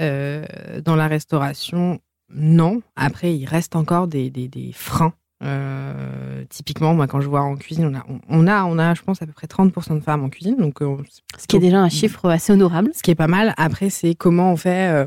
euh, 0.00 0.44
dans 0.84 0.96
la 0.96 1.08
restauration, 1.08 2.00
non. 2.30 2.82
Après, 2.96 3.34
il 3.34 3.46
reste 3.46 3.76
encore 3.76 4.08
des, 4.08 4.30
des, 4.30 4.48
des 4.48 4.72
freins. 4.72 5.12
Euh, 5.44 6.44
typiquement, 6.48 6.94
moi, 6.94 7.06
quand 7.06 7.20
je 7.20 7.28
vois 7.28 7.42
en 7.42 7.56
cuisine, 7.56 7.86
on 7.86 7.94
a, 7.94 8.04
on, 8.28 8.46
a, 8.46 8.64
on 8.64 8.78
a, 8.78 8.94
je 8.94 9.02
pense, 9.02 9.20
à 9.22 9.26
peu 9.26 9.32
près 9.32 9.46
30% 9.46 9.94
de 9.94 10.00
femmes 10.00 10.24
en 10.24 10.28
cuisine. 10.28 10.56
Donc, 10.56 10.80
euh, 10.80 10.96
ce 11.38 11.46
qui 11.46 11.56
est 11.56 11.60
déjà 11.60 11.80
un 11.80 11.88
chiffre 11.88 12.28
assez 12.28 12.52
honorable. 12.52 12.90
Ce 12.94 13.02
qui 13.02 13.10
est 13.10 13.16
pas 13.16 13.26
mal. 13.26 13.54
Après, 13.56 13.90
c'est 13.90 14.14
comment 14.14 14.52
on 14.52 14.56
fait 14.56 15.06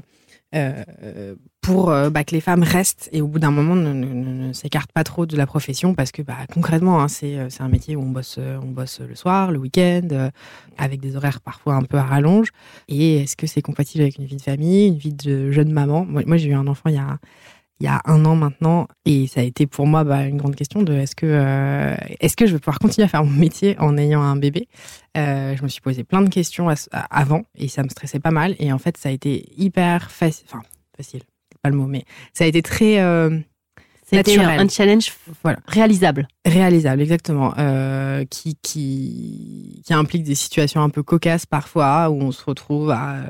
euh, 0.56 1.36
pour 1.62 1.88
bah, 1.88 2.24
que 2.24 2.34
les 2.34 2.40
femmes 2.40 2.64
restent 2.64 3.10
et 3.12 3.22
au 3.22 3.28
bout 3.28 3.40
d'un 3.40 3.52
moment 3.52 3.76
ne, 3.76 3.92
ne, 3.92 4.06
ne, 4.06 4.48
ne 4.48 4.54
s'écartent 4.54 4.92
pas 4.94 5.04
trop 5.04 5.26
de 5.26 5.36
la 5.36 5.46
profession 5.46 5.94
parce 5.94 6.12
que 6.12 6.22
bah, 6.22 6.38
concrètement, 6.54 7.02
hein, 7.02 7.08
c'est 7.10 7.38
un 7.60 7.68
métier 7.68 7.96
où 7.96 8.02
on 8.02 8.10
bosse, 8.10 8.40
on 8.40 8.68
bosse 8.68 9.02
le 9.02 9.16
soir, 9.16 9.52
le 9.52 9.60
week-end, 9.60 10.30
avec 10.78 11.02
des 11.02 11.16
horaires 11.16 11.42
parfois 11.42 11.76
un 11.76 11.84
peu 11.84 11.98
à 11.98 12.04
rallonge. 12.04 12.50
Et 12.88 13.24
est-ce 13.24 13.36
que 13.36 13.48
c'est 13.48 13.62
compatible 13.62 14.04
avec 14.04 14.18
une 14.18 14.26
vie 14.26 14.38
de 14.38 14.42
famille, 14.42 14.88
une 14.88 14.98
vie 14.98 15.14
de 15.14 15.52
jeune 15.52 15.72
maman? 15.72 16.06
Moi, 16.06 16.24
moi 16.26 16.38
j'ai 16.38 16.50
eu 16.50 16.54
un 16.54 16.68
enfant 16.68 16.90
il 16.90 16.96
y 16.96 17.00
a 17.00 17.18
il 17.80 17.86
y 17.86 17.88
a 17.88 18.02
un 18.06 18.26
an 18.26 18.36
maintenant 18.36 18.88
et 19.06 19.28
ça 19.28 19.42
a 19.42 19.44
été 19.44 19.68
pour 19.68 19.86
moi 19.86 20.04
bah, 20.04 20.24
une 20.24 20.38
grande 20.38 20.56
question 20.56 20.82
de 20.82 20.94
est-ce 20.94 21.16
que 21.16 21.26
euh, 21.26 21.96
est-ce 22.20 22.36
que 22.36 22.48
je 22.48 22.54
vais 22.54 22.60
pouvoir 22.60 22.80
continuer 22.80 23.06
à 23.06 23.08
faire 23.08 23.24
mon 23.24 23.32
métier 23.32 23.76
en 23.80 23.98
ayant 23.98 24.22
un 24.22 24.36
bébé? 24.36 24.68
Euh, 25.18 25.56
je 25.56 25.64
me 25.64 25.68
suis 25.68 25.82
posé 25.82 26.04
plein 26.04 26.22
de 26.22 26.30
questions 26.30 26.68
avant 26.92 27.44
et 27.56 27.68
ça 27.68 27.84
me 27.84 27.90
stressait 27.90 28.20
pas 28.20 28.32
mal 28.32 28.56
et 28.60 28.72
en 28.72 28.80
fait 28.80 28.98
ça 28.98 29.10
a 29.10 29.12
été 29.12 29.46
hyper 29.58 30.12
facile 30.12 30.46
enfin 30.50 30.64
facile 30.96 31.22
pas 31.62 31.70
le 31.70 31.76
mot 31.76 31.88
mais 31.88 32.04
ça 32.34 32.46
a 32.46 32.48
été 32.48 32.62
très 32.62 33.00
euh, 33.00 33.40
c'était 34.10 34.40
un 34.40 34.70
challenge 34.70 35.14
voilà. 35.44 35.60
réalisable. 35.68 36.28
Réalisable, 36.46 37.02
exactement. 37.02 37.54
Euh, 37.58 38.24
qui, 38.30 38.58
qui, 38.62 39.82
qui 39.86 39.94
implique 39.94 40.24
des 40.24 40.36
situations 40.36 40.82
un 40.82 40.90
peu 40.90 41.04
cocasses 41.04 41.46
parfois, 41.46 42.10
où 42.10 42.22
on 42.22 42.32
se 42.32 42.44
retrouve 42.46 42.92
à 42.92 43.16
euh, 43.16 43.24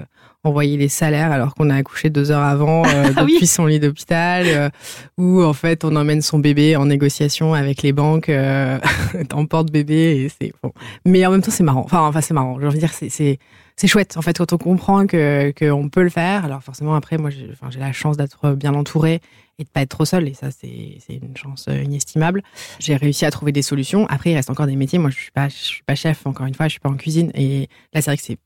envoyer 0.43 0.77
les 0.77 0.87
salaires 0.87 1.31
alors 1.31 1.55
qu'on 1.55 1.71
a 1.71 1.75
accouché 1.75 2.11
deux 2.11 2.29
heures 2.29 2.43
avant 2.43 2.85
euh, 2.85 3.07
depuis 3.09 3.39
oui. 3.41 3.47
son 3.47 3.65
lit 3.65 3.79
d'hôpital, 3.79 4.45
euh, 4.47 4.69
où 5.17 5.41
en 5.41 5.53
fait 5.53 5.83
on 5.83 5.95
emmène 5.95 6.21
son 6.21 6.37
bébé 6.37 6.75
en 6.75 6.85
négociation 6.85 7.55
avec 7.55 7.81
les 7.81 7.91
banques 7.91 8.29
en 9.33 9.45
porte-bébé. 9.47 10.25
et 10.25 10.29
c'est 10.29 10.53
bon. 10.61 10.73
Mais 11.05 11.25
en 11.25 11.31
même 11.31 11.41
temps 11.41 11.51
c'est 11.51 11.63
marrant. 11.63 11.81
Enfin, 11.85 12.01
enfin 12.01 12.21
c'est 12.21 12.35
marrant. 12.35 12.59
Je 12.61 12.67
veux 12.67 12.77
dire, 12.77 12.93
c'est 12.93 13.09
c'est 13.09 13.87
chouette 13.87 14.15
en 14.15 14.21
fait 14.21 14.37
quand 14.37 14.53
on 14.53 14.57
comprend 14.57 15.07
que 15.07 15.51
qu'on 15.57 15.89
peut 15.89 16.03
le 16.03 16.09
faire. 16.09 16.45
Alors 16.45 16.61
forcément 16.61 16.93
après 16.93 17.17
moi 17.17 17.31
j'ai 17.31 17.49
enfin, 17.51 17.71
j'ai 17.71 17.79
la 17.79 17.93
chance 17.93 18.15
d'être 18.15 18.51
bien 18.53 18.75
entourée 18.75 19.21
et 19.59 19.63
de 19.63 19.69
pas 19.69 19.81
être 19.81 19.89
trop 19.89 20.05
seule 20.05 20.27
et 20.27 20.33
ça 20.33 20.51
c'est 20.51 20.99
une 21.09 21.35
chance 21.35 21.67
inestimable. 21.67 22.43
J'ai 22.79 22.95
réussi 22.95 23.25
à 23.25 23.31
trouver 23.31 23.51
des 23.51 23.61
solutions. 23.61 24.05
Après 24.07 24.31
il 24.31 24.35
reste 24.35 24.49
encore 24.49 24.67
des 24.67 24.75
métiers. 24.75 24.99
Moi 24.99 25.09
je 25.09 25.17
suis 25.17 25.31
pas 25.31 25.49
je 25.49 25.55
suis 25.55 25.83
pas 25.83 25.95
chef 25.95 26.25
encore 26.27 26.45
une 26.45 26.53
fois, 26.53 26.67
je 26.67 26.71
suis 26.71 26.79
pas 26.79 26.89
en 26.89 26.97
cuisine 26.97 27.31
et 27.33 27.67
là 27.93 28.01
c'est 28.01 28.11
vrai 28.11 28.17
que 28.17 28.23
c'est 28.23 28.37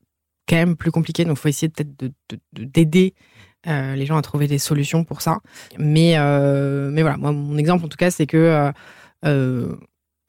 quand 0.48 0.56
même 0.56 0.76
plus 0.76 0.90
compliqué 0.90 1.24
donc 1.24 1.36
faut 1.36 1.48
essayer 1.48 1.68
peut-être 1.68 1.96
de 1.98 2.12
d'aider 2.52 3.14
euh, 3.68 3.94
les 3.94 4.06
gens 4.06 4.16
à 4.16 4.22
trouver 4.22 4.48
des 4.48 4.58
solutions 4.58 5.04
pour 5.04 5.20
ça. 5.20 5.38
Mais 5.78 6.14
euh, 6.16 6.90
mais 6.90 7.02
voilà, 7.02 7.16
moi 7.16 7.32
mon 7.32 7.56
exemple 7.58 7.84
en 7.84 7.88
tout 7.88 7.98
cas 7.98 8.10
c'est 8.10 8.26
que 8.26 8.36
euh, 8.36 8.72
euh 9.24 9.76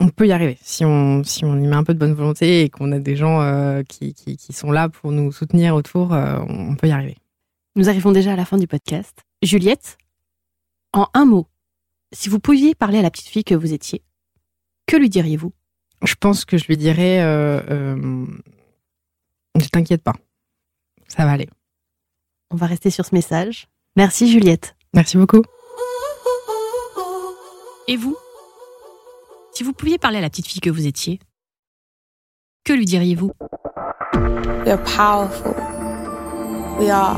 on 0.03 0.09
peut 0.09 0.27
y 0.27 0.31
arriver 0.31 0.57
si 0.61 0.83
on, 0.83 1.23
si 1.23 1.45
on 1.45 1.57
y 1.57 1.65
met 1.65 1.75
un 1.75 1.83
peu 1.83 1.93
de 1.93 1.99
bonne 1.99 2.13
volonté 2.13 2.63
et 2.63 2.69
qu'on 2.69 2.91
a 2.91 2.99
des 2.99 3.15
gens 3.15 3.41
euh, 3.41 3.83
qui, 3.83 4.13
qui, 4.13 4.53
sont 4.53 4.71
là 4.71 4.89
pour 4.89 5.11
nous 5.11 5.31
soutenir 5.31 5.75
autour, 5.75 6.13
euh, 6.13 6.39
on 6.47 6.75
peut 6.75 6.87
y 6.87 6.91
arriver. 6.91 7.15
Nous 7.75 7.89
arrivons 7.89 8.11
déjà 8.11 8.33
à 8.33 8.35
la 8.35 8.45
fin 8.45 8.57
du 8.57 8.67
podcast. 8.67 9.23
Juliette, 9.41 9.97
en 10.93 11.07
un 11.13 11.25
mot, 11.25 11.47
si 12.11 12.29
vous 12.29 12.39
pouviez 12.39 12.75
parler 12.75 12.99
à 12.99 13.01
la 13.01 13.11
petite 13.11 13.27
fille 13.27 13.43
que 13.43 13.55
vous 13.55 13.73
étiez, 13.73 14.03
que 14.85 14.95
lui 14.95 15.09
diriez-vous? 15.09 15.51
Je 16.03 16.15
pense 16.15 16.45
que 16.45 16.57
je 16.57 16.65
lui 16.67 16.77
dirais 16.77 17.21
euh, 17.21 17.61
Ne 19.55 19.65
t'inquiète 19.71 20.03
pas, 20.03 20.15
ça 21.07 21.25
va 21.25 21.31
aller. 21.31 21.49
On 22.51 22.55
va 22.55 22.67
rester 22.67 22.89
sur 22.89 23.05
ce 23.05 23.15
message. 23.15 23.67
Merci 23.95 24.31
Juliette. 24.31 24.75
Merci 24.93 25.17
beaucoup. 25.17 25.41
Et 27.87 27.97
vous? 27.97 28.15
Si 29.53 29.63
vous 29.63 29.73
pouviez 29.73 29.97
parler 29.97 30.19
à 30.19 30.21
la 30.21 30.29
petite 30.29 30.47
fille 30.47 30.61
que 30.61 30.69
vous 30.69 30.87
étiez, 30.87 31.19
que 32.63 32.73
lui 32.73 32.85
diriez-vous? 32.85 33.31
We 34.65 34.69
are 34.69 34.83
powerful. 34.83 35.53
We 36.79 36.89
are 36.89 37.17